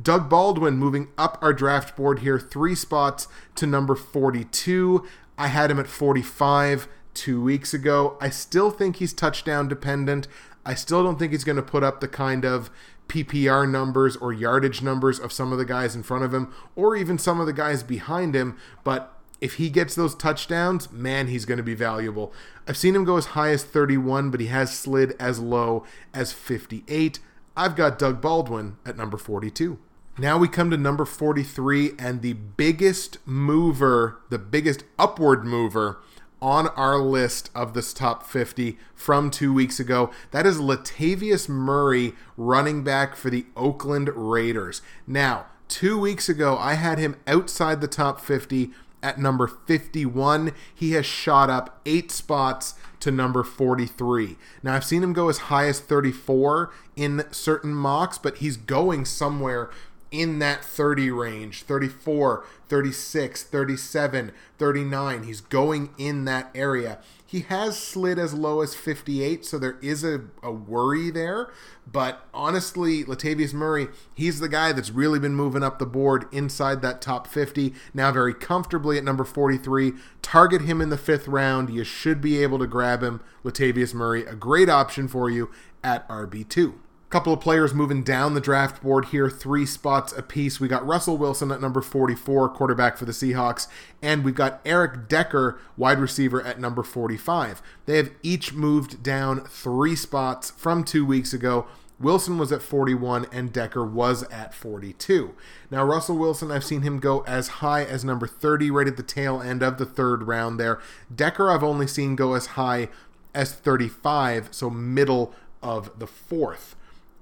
[0.00, 5.04] Doug Baldwin moving up our draft board here, three spots to number 42.
[5.36, 8.16] I had him at 45 two weeks ago.
[8.20, 10.28] I still think he's touchdown dependent.
[10.64, 12.70] I still don't think he's going to put up the kind of
[13.08, 16.94] PPR numbers or yardage numbers of some of the guys in front of him or
[16.94, 21.44] even some of the guys behind him, but if he gets those touchdowns, man, he's
[21.44, 22.32] going to be valuable.
[22.66, 26.32] I've seen him go as high as 31, but he has slid as low as
[26.32, 27.20] 58.
[27.56, 29.78] I've got Doug Baldwin at number 42.
[30.18, 36.00] Now we come to number 43 and the biggest mover, the biggest upward mover
[36.42, 40.10] on our list of this top 50 from two weeks ago.
[40.30, 44.82] That is Latavius Murray, running back for the Oakland Raiders.
[45.06, 48.70] Now, two weeks ago, I had him outside the top 50
[49.02, 50.52] at number 51.
[50.74, 54.36] He has shot up eight spots to number 43.
[54.62, 59.04] Now, I've seen him go as high as 34 in certain mocks, but he's going
[59.04, 59.70] somewhere
[60.10, 65.22] in that 30 range 34, 36, 37, 39.
[65.24, 66.98] He's going in that area.
[67.28, 71.50] He has slid as low as 58, so there is a, a worry there.
[71.86, 76.80] But honestly, Latavius Murray, he's the guy that's really been moving up the board inside
[76.80, 79.92] that top 50, now very comfortably at number 43.
[80.22, 81.68] Target him in the fifth round.
[81.68, 83.20] You should be able to grab him.
[83.44, 85.50] Latavius Murray, a great option for you
[85.84, 86.76] at RB2
[87.10, 90.60] couple of players moving down the draft board here, three spots apiece.
[90.60, 93.66] We got Russell Wilson at number 44, quarterback for the Seahawks,
[94.02, 97.62] and we've got Eric Decker, wide receiver, at number 45.
[97.86, 101.66] They have each moved down three spots from two weeks ago.
[102.00, 105.34] Wilson was at 41 and Decker was at 42.
[105.70, 109.02] Now, Russell Wilson, I've seen him go as high as number 30 right at the
[109.02, 110.78] tail end of the third round there.
[111.12, 112.88] Decker, I've only seen go as high
[113.34, 116.76] as 35, so middle of the fourth.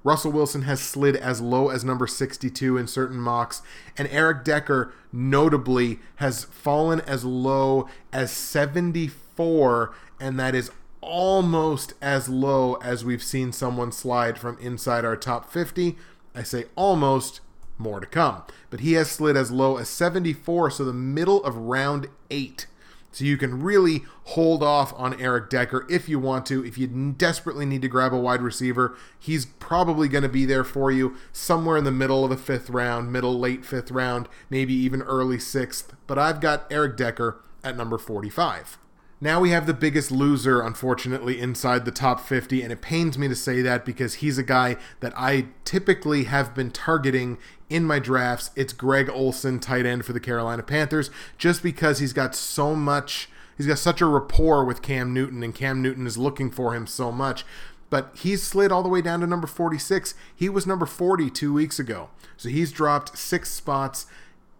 [0.06, 3.60] Russell Wilson has slid as low as number 62 in certain mocks,
[3.98, 12.28] and Eric Decker notably has fallen as low as 74, and that is almost as
[12.28, 15.96] low as we've seen someone slide from inside our top 50.
[16.36, 17.40] I say almost,
[17.76, 18.42] more to come.
[18.70, 22.68] But he has slid as low as 74, so the middle of round 8
[23.16, 26.62] so you can really hold off on Eric Decker if you want to.
[26.62, 30.64] If you desperately need to grab a wide receiver, he's probably going to be there
[30.64, 34.74] for you somewhere in the middle of the fifth round, middle, late fifth round, maybe
[34.74, 35.94] even early sixth.
[36.06, 38.76] But I've got Eric Decker at number 45.
[39.20, 43.28] Now we have the biggest loser, unfortunately, inside the top 50, and it pains me
[43.28, 47.38] to say that because he's a guy that I typically have been targeting
[47.70, 48.50] in my drafts.
[48.56, 53.30] It's Greg Olsen, tight end for the Carolina Panthers, just because he's got so much,
[53.56, 56.86] he's got such a rapport with Cam Newton, and Cam Newton is looking for him
[56.86, 57.46] so much.
[57.88, 60.14] But he's slid all the way down to number 46.
[60.34, 62.10] He was number 40 two weeks ago.
[62.36, 64.04] So he's dropped six spots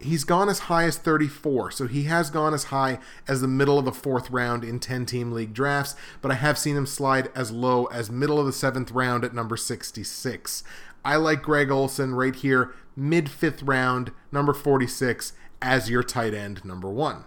[0.00, 3.78] he's gone as high as 34, so he has gone as high as the middle
[3.78, 7.30] of the fourth round in 10 team league drafts, but I have seen him slide
[7.34, 10.62] as low as middle of the seventh round at number 66.
[11.04, 15.32] I like Greg Olsen right here, mid fifth round, number 46,
[15.62, 17.24] as your tight end number one.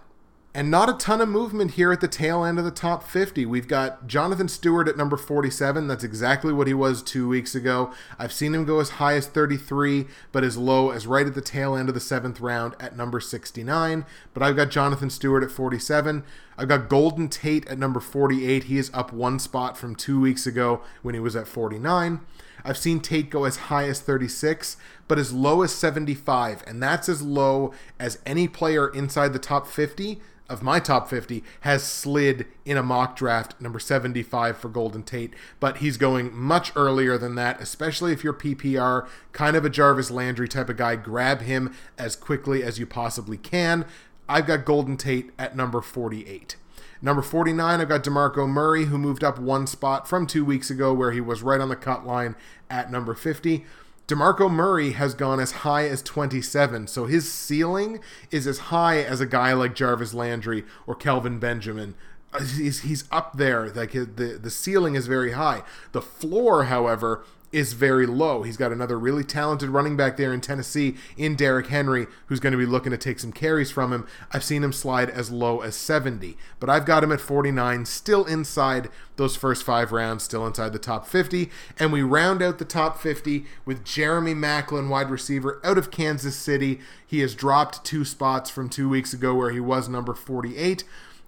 [0.52, 3.46] And not a ton of movement here at the tail end of the top 50.
[3.46, 5.86] We've got Jonathan Stewart at number 47.
[5.86, 7.92] That's exactly what he was two weeks ago.
[8.18, 11.40] I've seen him go as high as 33, but as low as right at the
[11.40, 14.04] tail end of the seventh round at number 69.
[14.34, 16.24] But I've got Jonathan Stewart at 47.
[16.58, 18.64] I've got Golden Tate at number 48.
[18.64, 22.22] He is up one spot from two weeks ago when he was at 49.
[22.64, 27.08] I've seen Tate go as high as 36, but as low as 75, and that's
[27.08, 32.46] as low as any player inside the top 50 of my top 50 has slid
[32.64, 37.36] in a mock draft number 75 for Golden Tate, but he's going much earlier than
[37.36, 40.96] that, especially if you're PPR, kind of a Jarvis Landry type of guy.
[40.96, 43.86] Grab him as quickly as you possibly can.
[44.28, 46.56] I've got Golden Tate at number 48.
[47.02, 50.92] Number 49, I've got DeMarco Murray, who moved up one spot from two weeks ago,
[50.92, 52.36] where he was right on the cut line
[52.68, 53.64] at number 50.
[54.10, 58.00] DeMarco Murray has gone as high as 27, so his ceiling
[58.32, 61.94] is as high as a guy like Jarvis Landry or Kelvin Benjamin.
[62.32, 63.70] Uh, he's, he's up there.
[63.70, 65.62] Like the the ceiling is very high.
[65.92, 68.42] The floor, however, is very low.
[68.42, 72.52] He's got another really talented running back there in Tennessee in Derrick Henry, who's going
[72.52, 74.06] to be looking to take some carries from him.
[74.32, 78.24] I've seen him slide as low as 70, but I've got him at 49, still
[78.24, 81.50] inside those first five rounds, still inside the top 50.
[81.78, 86.36] And we round out the top 50 with Jeremy Maclin, wide receiver out of Kansas
[86.36, 86.80] City.
[87.04, 90.84] He has dropped two spots from two weeks ago where he was number 48.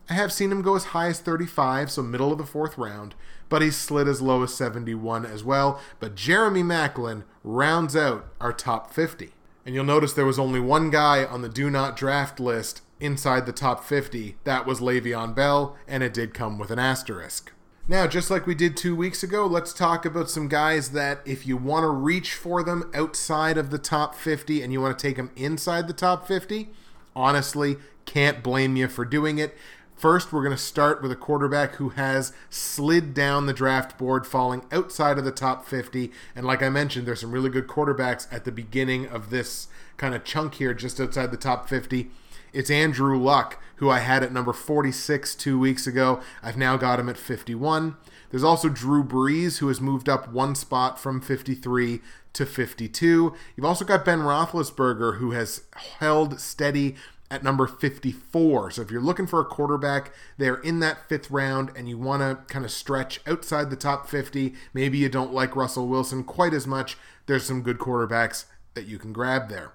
[0.08, 3.14] I have seen him go as high as 35, so middle of the fourth round
[3.53, 5.79] but he slid as low as 71 as well.
[6.01, 9.35] But Jeremy Maclin rounds out our top 50.
[9.67, 13.44] And you'll notice there was only one guy on the do not draft list inside
[13.44, 14.37] the top 50.
[14.44, 17.53] That was Le'Veon Bell, and it did come with an asterisk.
[17.87, 21.46] Now, just like we did two weeks ago, let's talk about some guys that if
[21.46, 25.07] you want to reach for them outside of the top 50 and you want to
[25.07, 26.71] take them inside the top 50,
[27.15, 27.77] honestly,
[28.07, 29.55] can't blame you for doing it.
[29.97, 34.27] First, we're going to start with a quarterback who has slid down the draft board,
[34.27, 36.11] falling outside of the top 50.
[36.35, 40.15] And like I mentioned, there's some really good quarterbacks at the beginning of this kind
[40.15, 42.11] of chunk here, just outside the top 50.
[42.53, 46.21] It's Andrew Luck, who I had at number 46 two weeks ago.
[46.43, 47.97] I've now got him at 51.
[48.31, 52.01] There's also Drew Brees, who has moved up one spot from 53
[52.33, 53.35] to 52.
[53.57, 55.63] You've also got Ben Roethlisberger, who has
[55.99, 56.97] held steady
[57.33, 58.72] at number 54.
[58.72, 62.20] So if you're looking for a quarterback, they're in that fifth round and you want
[62.20, 64.52] to kind of stretch outside the top 50.
[64.74, 66.98] Maybe you don't like Russell Wilson quite as much.
[67.24, 69.72] There's some good quarterbacks that you can grab there.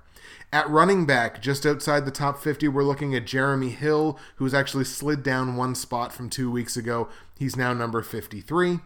[0.54, 4.86] At running back, just outside the top 50, we're looking at Jeremy Hill, who's actually
[4.86, 7.10] slid down one spot from two weeks ago.
[7.40, 8.80] He's now number 53.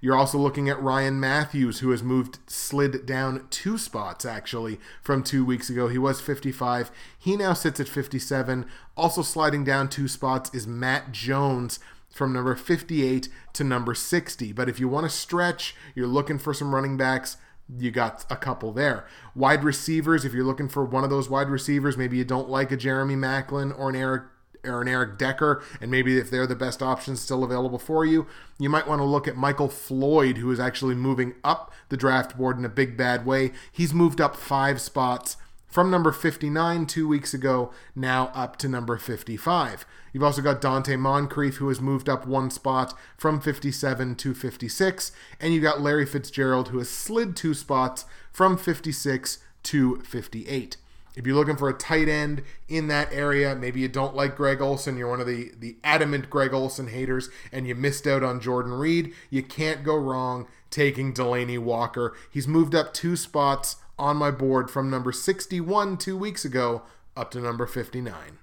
[0.00, 5.22] You're also looking at Ryan Mathews, who has moved, slid down two spots actually from
[5.22, 5.88] two weeks ago.
[5.88, 6.90] He was 55.
[7.18, 8.66] He now sits at 57.
[8.96, 11.78] Also sliding down two spots is Matt Jones
[12.08, 14.52] from number 58 to number 60.
[14.52, 17.36] But if you want to stretch, you're looking for some running backs
[17.78, 19.06] you got a couple there.
[19.34, 22.72] Wide receivers, if you're looking for one of those wide receivers, maybe you don't like
[22.72, 24.24] a Jeremy Maclin or an Eric
[24.64, 28.26] an Eric Decker, and maybe if they're the best options still available for you,
[28.58, 32.36] you might want to look at Michael Floyd, who is actually moving up the draft
[32.36, 33.52] board in a big bad way.
[33.72, 35.36] He's moved up five spots
[35.70, 39.86] from number 59 two weeks ago, now up to number 55.
[40.12, 45.12] You've also got Donte Moncrief, who has moved up one spot from 57 to 56.
[45.40, 50.76] And you got Larry Fitzgerald, who has slid two spots from 56 to 58.
[51.20, 54.62] If you're looking for a tight end in that area, maybe you don't like Greg
[54.62, 58.40] Olsen, you're one of the, the adamant Greg Olsen haters, and you missed out on
[58.40, 62.16] Jordan Reed, you can't go wrong taking Delanie Walker.
[62.30, 67.30] He's moved up two spots on my board from number 61 two weeks ago up
[67.32, 68.38] to number 59.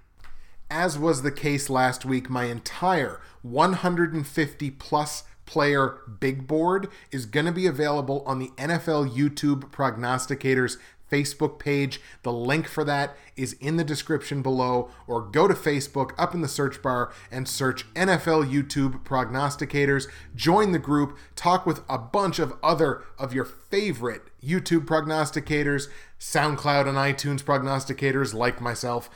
[0.70, 7.48] As was the case last week, my entire 150 plus player big board is going
[7.48, 10.78] to be available on the NFL YouTube Prognosticators
[11.12, 12.02] Facebook page.
[12.24, 16.42] The link for that is in the description below, or go to Facebook up in
[16.42, 20.08] the search bar and search NFL YouTube Prognosticators.
[20.36, 25.88] Join the group, talk with a bunch of other of your favorite YouTube prognosticators,
[26.20, 29.10] SoundCloud and iTunes prognosticators like myself.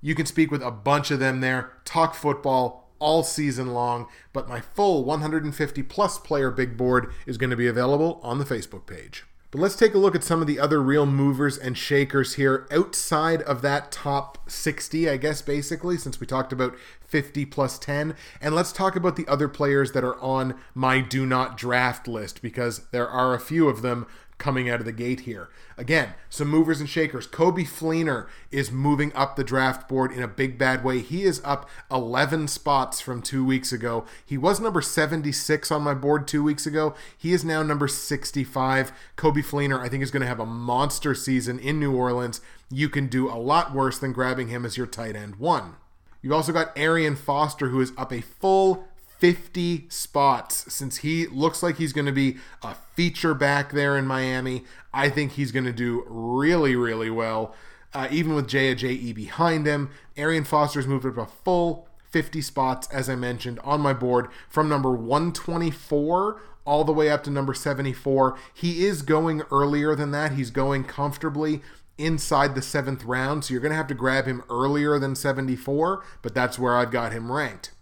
[0.00, 4.48] You can speak with a bunch of them there, talk football all season long, but
[4.48, 8.86] my full 150 plus player big board is going to be available on the Facebook
[8.86, 9.24] page.
[9.50, 12.68] But let's take a look at some of the other real movers and shakers here
[12.70, 18.14] outside of that top 60, I guess, basically, since we talked about 50 plus 10.
[18.40, 22.42] And let's talk about the other players that are on my do not draft list
[22.42, 24.06] because there are a few of them
[24.40, 25.48] coming out of the gate here.
[25.78, 27.28] Again, some movers and shakers.
[27.28, 30.98] Coby Fleener is moving up the draft board in a big bad way.
[30.98, 34.04] He is up 11 spots from two weeks ago.
[34.26, 36.94] He was number 76 on my board two weeks ago.
[37.16, 38.92] He is now number 65.
[39.16, 42.40] Coby Fleener, I think, is going to have a monster season in New Orleans.
[42.70, 45.76] You can do a lot worse than grabbing him as your tight end one.
[46.22, 48.88] You've also got Arian Foster, who is up a full
[49.20, 54.06] 50 spots since he looks like he's going to be a feature back there in
[54.06, 54.64] Miami.
[54.94, 57.54] I think he's going to do really, really well,
[57.92, 59.90] uh, even with Ajayi behind him.
[60.16, 64.70] Arian Foster's moved up a full 50 spots, as I mentioned, on my board from
[64.70, 68.38] number 124 all the way up to number 74.
[68.54, 70.32] He is going earlier than that.
[70.32, 71.60] He's going comfortably
[71.98, 76.02] inside the seventh round, so you're going to have to grab him earlier than 74,
[76.22, 77.72] but that's where I've got him ranked.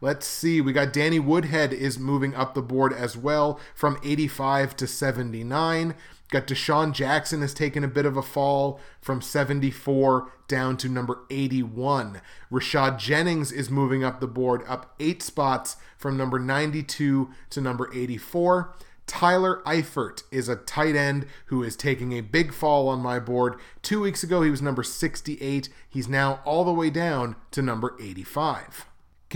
[0.00, 0.60] Let's see.
[0.60, 5.94] We got Danny Woodhead is moving up the board as well from 85 to 79.
[6.30, 11.20] Got DeSean Jackson has taken a bit of a fall from 74 down to number
[11.30, 12.20] 81.
[12.50, 17.88] Rashad Jennings is moving up the board up eight spots from number 92 to number
[17.94, 18.74] 84.
[19.06, 23.54] Tyler Eifert is a tight end who is taking a big fall on my board.
[23.80, 25.68] Two weeks ago, he was number 68.
[25.88, 28.86] He's now all the way down to number 85.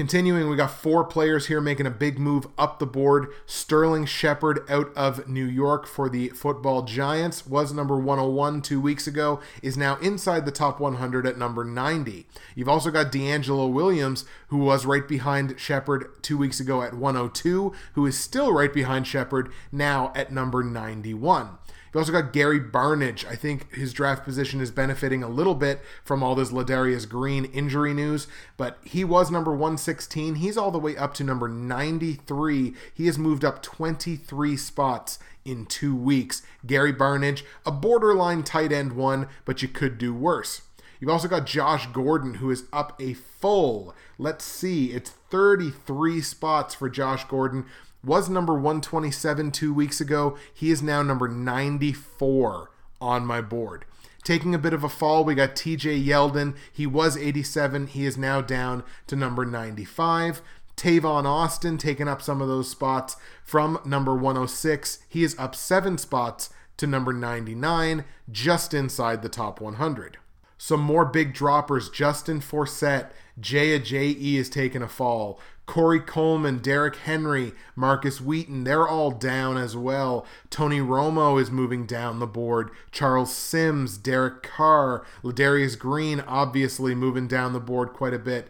[0.01, 3.27] Continuing, we got four players here making a big move up the board.
[3.45, 9.07] Sterling Shepard out of New York for the Football Giants was number 101 two weeks
[9.07, 12.27] ago, is now inside the top 100 at number 90.
[12.55, 17.75] You've also got DeAngelo Williams, who was right behind Shepard two weeks ago at 102,
[17.93, 21.59] who is still right behind Shepard now at number 91.
[21.93, 23.27] You've also got Gary Barnidge.
[23.27, 27.47] I think his draft position is benefiting a little bit from all this Ladarius Green
[27.47, 30.37] injury news, but he was number 116.
[30.37, 32.75] He's all the way up to number 93.
[32.95, 36.43] He has moved up 23 spots in two weeks.
[36.65, 40.63] Gary Barnidge, a borderline tight end one, but you could do worse.
[41.01, 46.75] You've also got Josh Gordon, who is up a full, let's see, it's 33 spots
[46.75, 47.65] for Josh Gordon
[48.05, 50.37] was number 127 two weeks ago.
[50.53, 52.71] He is now number 94
[53.01, 53.85] on my board.
[54.23, 56.55] Taking a bit of a fall, we got TJ Yeldon.
[56.73, 57.87] He was 87.
[57.89, 60.43] He is now down to number 95.
[60.77, 65.01] Tavon Austin taking up some of those spots from number 106.
[65.09, 70.17] He is up seven spots to number 99, just inside the top 100.
[70.57, 71.91] Some more big droppers.
[71.91, 75.41] Justin Forsett, Jay Ajayi is taking a fall.
[75.71, 80.27] Corey Coleman, Derrick Henry, Markus Wheaton, they're all down as well.
[80.51, 82.73] Tony Romo is moving down the board.
[82.91, 88.49] Charles Sims, Derek Carr, Ladarius Green obviously moving down the board quite a bit.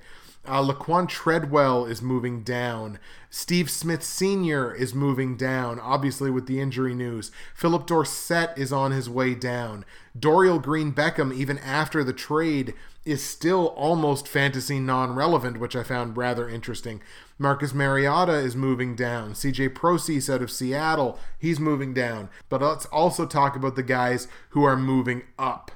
[0.50, 2.98] Uh, Laquan Treadwell is moving down.
[3.30, 4.74] Steve Smith Sr.
[4.74, 7.30] is moving down, obviously with the injury news.
[7.54, 9.84] Phillip Dorsett is on his way down.
[10.18, 12.74] Dorial Green Beckham, even after the trade,
[13.04, 17.00] is still almost fantasy non relevant, which I found rather interesting.
[17.38, 19.34] Marcus Mariota is moving down.
[19.34, 22.28] CJ Prosise out of Seattle, he's moving down.
[22.48, 25.70] But let's also talk about the guys who are moving up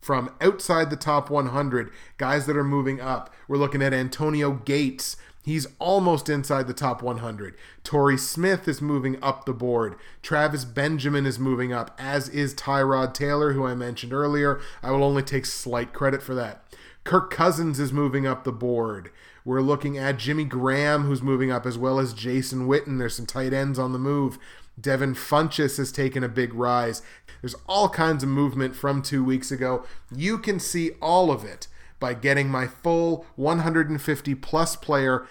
[0.00, 3.32] from outside the top 100, guys that are moving up.
[3.46, 5.16] We're looking at Antonio Gates.
[5.42, 7.54] He's almost inside the top 100.
[7.82, 9.96] Torrey Smith is moving up the board.
[10.22, 14.60] Travis Benjamin is moving up, as is Tyrod Taylor, who I mentioned earlier.
[14.82, 16.62] I will only take slight credit for that.
[17.04, 19.10] Kirk Cousins is moving up the board.
[19.42, 22.98] We're looking at Jimmy Graham, who's moving up, as well as Jason Witten.
[22.98, 24.38] There's some tight ends on the move.
[24.80, 27.02] Devin Funchess has taken a big rise.
[27.40, 29.84] There's all kinds of movement from two weeks ago.
[30.14, 31.66] You can see all of it
[31.98, 35.26] by getting my full 150 plus player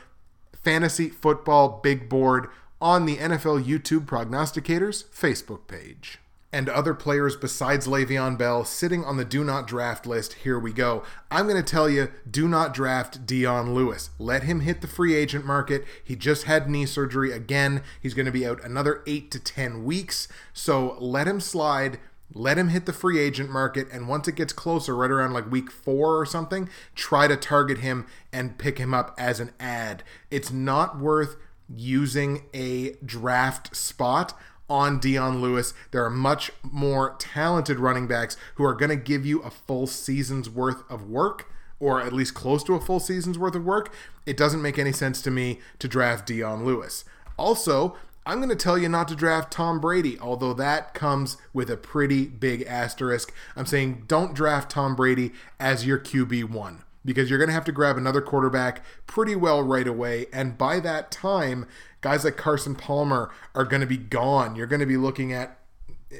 [0.64, 2.48] fantasy football big board
[2.82, 6.20] on the NFL YouTube Prognosticators Facebook page
[6.52, 10.34] and other players besides Le'Veon Bell sitting on the do not draft list.
[10.34, 11.04] Here we go.
[11.30, 14.10] I'm going to tell you do not draft Dion Lewis.
[14.18, 15.86] Let him hit the free agent market.
[16.04, 17.84] He just had knee surgery again.
[18.02, 20.28] He's going to be out another 8 to 10 weeks.
[20.54, 22.00] So let him slide.
[22.34, 25.50] Let him hit the free agent market, and once it gets closer, right around like
[25.50, 30.04] week four or something, try to target him and pick him up as an ad.
[30.30, 31.38] It's not worth
[31.76, 34.38] using a draft spot
[34.70, 35.74] on Dion Lewis.
[35.92, 39.88] There are much more talented running backs who are going to give you a full
[39.88, 43.94] season's worth of work or at least close to a full season's worth of work.
[44.26, 47.06] It doesn't make any sense to me to draft Dion Lewis.
[47.38, 47.96] Also,
[48.26, 51.78] I'm going to tell you not to draft Tom Brady, although that comes with a
[51.78, 53.34] pretty big asterisk.
[53.56, 56.80] I'm saying don't draft Tom Brady as your QB1
[57.10, 60.28] because you're going to have to grab another quarterback pretty well right away.
[60.32, 61.66] And by that time,
[62.02, 64.56] guys like Carson Palmer are going to be gone.
[64.56, 65.58] You're going to be looking at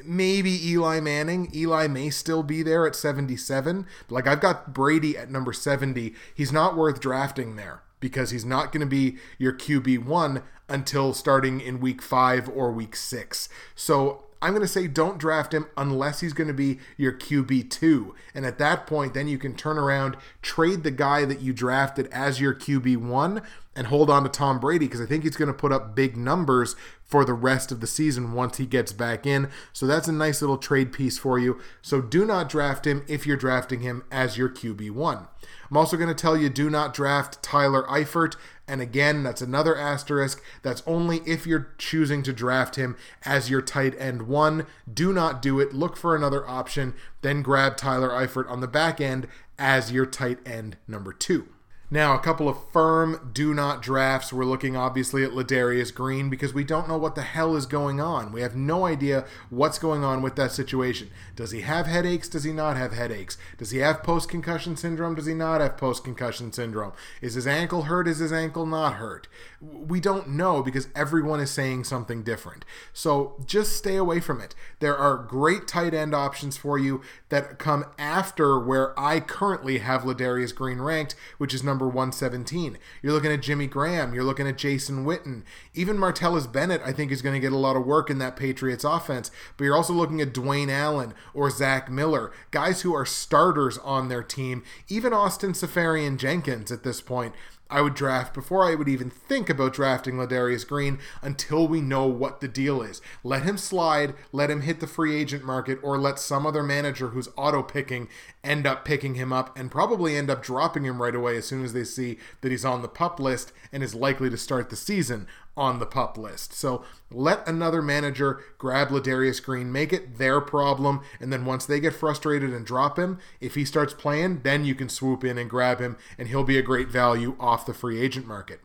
[0.04, 1.48] maybe Eli Manning.
[1.54, 3.86] Eli may still be there at 77.
[4.08, 6.12] Like I've got Brady at number 70.
[6.34, 11.60] He's not worth drafting there because he's not going to be your QB1 until starting
[11.60, 13.48] in week 5 or week 6.
[13.76, 18.12] So I'm going to say don't draft him unless he's going to be your QB2.
[18.34, 22.06] And at that point, then you can turn around, trade the guy that you drafted
[22.10, 23.44] as your QB1,
[23.76, 26.16] and hold on to Tom Brady because I think he's going to put up big
[26.16, 26.74] numbers
[27.04, 29.48] for the rest of the season once he gets back in.
[29.72, 31.60] So that's a nice little trade piece for you.
[31.82, 35.28] So do not draft him if you're drafting him as your QB1.
[35.70, 38.36] I'm also going to tell you do not draft Tyler Eifert
[38.70, 40.40] and again, that's another asterisk.
[40.62, 44.64] That's only if you're choosing to draft him as your tight end one.
[44.92, 45.74] Do not do it.
[45.74, 46.94] Look for another option.
[47.20, 49.26] Then grab Tyler Eifert on the back end
[49.58, 51.48] as your tight end number two.
[51.92, 54.32] Now, a couple of firm do not drafts.
[54.32, 58.00] We're looking obviously at Ladarius Green because we don't know what the hell is going
[58.00, 58.30] on.
[58.30, 61.10] We have no idea what's going on with that situation.
[61.34, 62.28] Does he have headaches?
[62.28, 63.36] Does he not have headaches?
[63.58, 65.16] Does he have post concussion syndrome?
[65.16, 66.92] Does he not have post concussion syndrome?
[67.20, 68.06] Is his ankle hurt?
[68.06, 69.26] Is his ankle not hurt?
[69.60, 72.64] We don't know because everyone is saying something different.
[72.92, 74.54] So just stay away from it.
[74.78, 80.02] There are great tight end options for you that come after where I currently have
[80.02, 82.76] Ladarius Green ranked, which is number number 117.
[83.02, 84.12] You're looking at Jimmy Graham.
[84.12, 85.44] You're looking at Jason Witten.
[85.72, 88.36] Even Martellus Bennett, I think, is going to get a lot of work in that
[88.36, 89.30] Patriots offense.
[89.56, 94.08] But you're also looking at Dwayne Allen or Zach Miller, guys who are starters on
[94.08, 94.62] their team.
[94.88, 97.34] Even Austin Seferian Jenkins at this point
[97.70, 102.06] I would draft before I would even think about drafting Ladarius Green until we know
[102.06, 103.00] what the deal is.
[103.22, 107.08] Let him slide, let him hit the free agent market, or let some other manager
[107.08, 108.08] who's auto picking
[108.42, 111.64] end up picking him up and probably end up dropping him right away as soon
[111.64, 114.76] as they see that he's on the pup list and is likely to start the
[114.76, 115.26] season
[115.60, 116.54] on the pup list.
[116.54, 121.80] So let another manager grab Ladarius Green, make it their problem, and then once they
[121.80, 125.50] get frustrated and drop him, if he starts playing, then you can swoop in and
[125.50, 128.60] grab him, and he'll be a great value off the free agent market.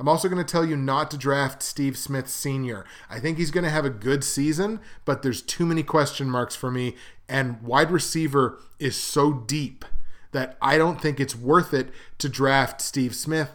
[0.00, 2.84] I'm also going to tell you not to draft Steve Smith Sr.
[3.08, 6.56] I think he's going to have a good season, but there's too many question marks
[6.56, 6.96] for me,
[7.28, 9.84] and wide receiver is so deep
[10.32, 13.52] that I don't think it's worth it to draft Steve Smith.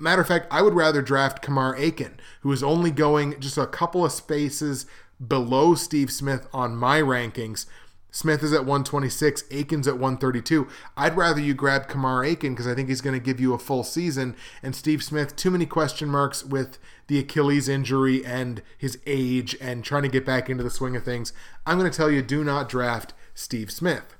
[0.00, 3.66] Matter of fact, I would rather draft Kamar Aiken, who is only going just a
[3.66, 4.86] couple of spaces
[5.24, 7.66] below Steve Smith on my rankings.
[8.10, 10.66] Smith is at 126, Aiken's at 132.
[10.96, 13.58] I'd rather you grab Kamar Aiken because I think he's going to give you a
[13.58, 14.34] full season.
[14.62, 19.84] And Steve Smith, too many question marks with the Achilles injury and his age and
[19.84, 21.34] trying to get back into the swing of things.
[21.66, 24.16] I'm going to tell you do not draft Steve Smith.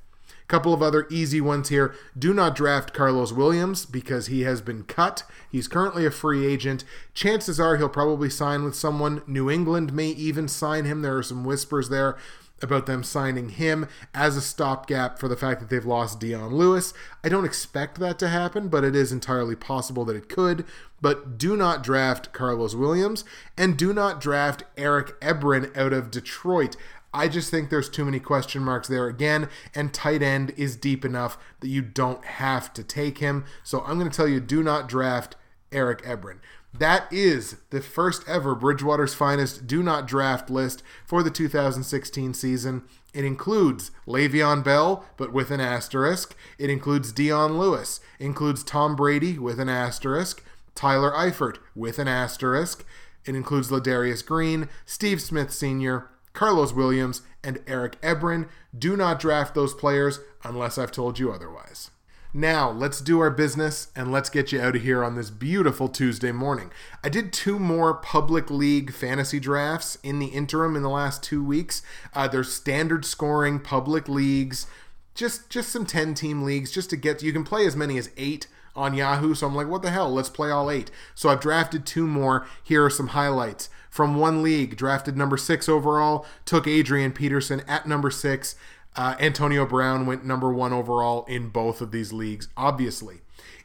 [0.50, 1.94] Couple of other easy ones here.
[2.18, 5.22] Do not draft Carlos Williams because he has been cut.
[5.48, 6.82] He's currently a free agent.
[7.14, 9.22] Chances are he'll probably sign with someone.
[9.28, 11.02] New England may even sign him.
[11.02, 12.18] There are some whispers there
[12.60, 16.92] about them signing him as a stopgap for the fact that they've lost Dion Lewis.
[17.22, 20.64] I don't expect that to happen, but it is entirely possible that it could.
[21.00, 23.24] But do not draft Carlos Williams
[23.56, 26.76] and do not draft Eric Ebron out of Detroit.
[27.12, 31.04] I just think there's too many question marks there again, and tight end is deep
[31.04, 33.44] enough that you don't have to take him.
[33.64, 35.36] So I'm going to tell you do not draft
[35.72, 36.38] Eric Ebron.
[36.72, 42.84] That is the first ever Bridgewater's Finest Do Not Draft list for the 2016 season.
[43.12, 46.36] It includes Le'Veon Bell, but with an asterisk.
[46.58, 48.00] It includes Dion Lewis.
[48.20, 50.44] Includes Tom Brady with an asterisk.
[50.76, 52.84] Tyler Eifert with an asterisk.
[53.26, 58.48] It includes Ladarius Green, Steve Smith Sr., Carlos Williams, and Eric Ebron.
[58.76, 61.90] Do not draft those players unless I've told you otherwise.
[62.32, 65.88] Now, let's do our business and let's get you out of here on this beautiful
[65.88, 66.70] Tuesday morning.
[67.02, 71.44] I did two more public league fantasy drafts in the interim in the last two
[71.44, 71.82] weeks.
[72.14, 74.68] Uh, there's standard scoring public leagues,
[75.16, 78.10] just just some 10 team leagues, just to get you can play as many as
[78.16, 79.34] eight on Yahoo.
[79.34, 80.12] So I'm like, what the hell?
[80.12, 80.92] Let's play all eight.
[81.16, 82.46] So I've drafted two more.
[82.62, 84.76] Here are some highlights from one league.
[84.76, 88.54] Drafted number six overall, took Adrian Peterson at number six.
[88.96, 93.20] Uh, Antonio Brown went number one overall in both of these leagues, obviously.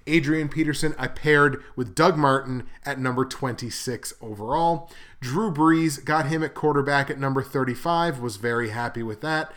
[0.08, 4.92] Adrian Peterson, I paired with Doug Martin at number 26 overall.
[5.20, 9.52] Drew Brees got him at quarterback at number 35, was very happy with that.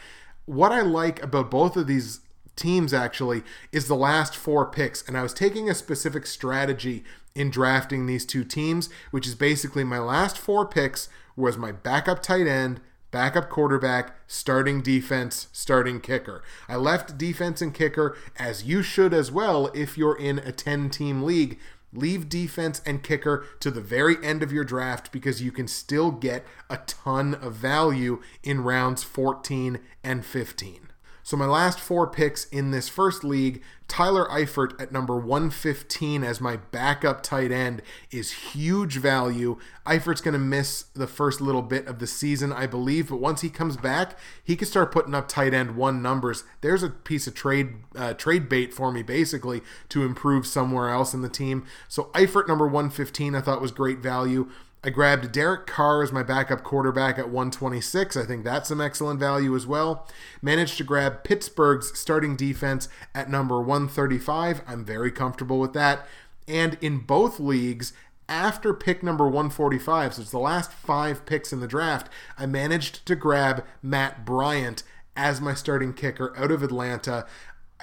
[0.47, 2.21] What I like about both of these
[2.59, 3.43] teams actually
[3.73, 7.05] is the last four picks, and I was taking a specific strategy
[7.35, 12.23] in drafting these two teams, which is basically my last four picks was my backup
[12.23, 12.81] tight end,
[13.11, 16.43] backup quarterback, starting defense, starting kicker.
[16.69, 20.91] I left defense and kicker as you should as well if you're in a 10
[20.91, 21.59] team league.
[21.93, 26.11] Leave defense and kicker to the very end of your draft because you can still
[26.11, 30.88] get a ton of value in rounds 14 and 15.
[31.29, 36.41] So my last four picks in this first league, Tyler Eifert at number 115 as
[36.41, 39.59] my backup tight end is huge value.
[39.87, 43.43] Eifert's going to miss the first little bit of the season, I believe, but once
[43.43, 46.45] he comes back, he can start putting up tight end one numbers.
[46.63, 49.61] There's a piece of trade uh, trade bait for me basically
[49.91, 51.67] to improve somewhere else in the team.
[51.89, 54.49] So Eifert number 115 I thought was great value.
[54.85, 58.17] I grabbed Derek Carr as my backup quarterback at 126.
[58.17, 60.07] I think that's some excellent value as well.
[60.41, 64.63] Managed to grab Pittsburgh's starting defense at number 135.
[64.69, 66.07] I'm very comfortable with that.
[66.47, 67.93] And in both leagues,
[68.29, 72.09] after pick number 145, so it's the last five picks in the draft,
[72.39, 74.85] I managed to grab Matt Bryant
[75.17, 77.27] as my starting kicker out of Atlanta.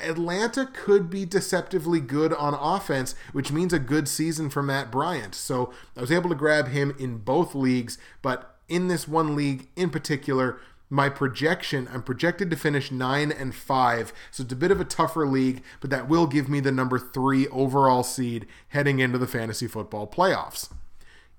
[0.03, 5.35] Atlanta could be deceptively good on offense, which means a good season for Matt Bryant.
[5.35, 9.69] So I was able to grab him in both leagues, but in this one league
[9.75, 14.13] in particular, my projection, I'm projected to finish 9 and 5.
[14.31, 16.99] So it's a bit of a tougher league, but that will give me the number
[16.99, 20.69] 3 overall seed heading into the fantasy football playoffs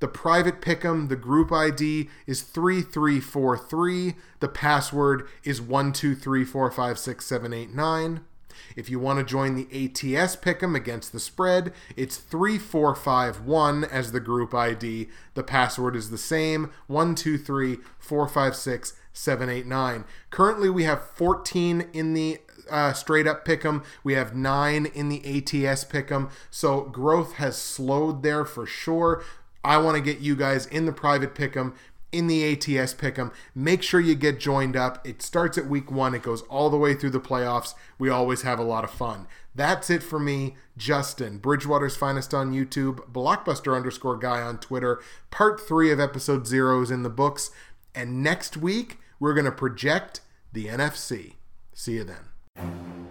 [0.00, 8.22] The private pick'em the group id is 3343 the password is 123456789
[8.76, 14.20] if you want to join the ATS Pick'em against the spread, it's 3451 as the
[14.20, 15.08] group ID.
[15.34, 20.04] The password is the same 123 456 789.
[20.30, 22.38] Currently, we have 14 in the
[22.70, 23.84] uh, straight up pick'em.
[24.02, 26.30] We have nine in the ATS pick'em.
[26.50, 29.22] So growth has slowed there for sure.
[29.64, 31.74] I want to get you guys in the private pick'em
[32.12, 33.32] in the ATS Pick'em.
[33.54, 35.06] Make sure you get joined up.
[35.06, 37.74] It starts at week one, it goes all the way through the playoffs.
[37.98, 39.26] We always have a lot of fun.
[39.54, 45.00] That's it for me, Justin, Bridgewater's Finest on YouTube, Blockbuster underscore guy on Twitter.
[45.30, 47.50] Part three of episode zero is in the books.
[47.94, 50.20] And next week, we're going to project
[50.52, 51.34] the NFC.
[51.74, 53.01] See you then.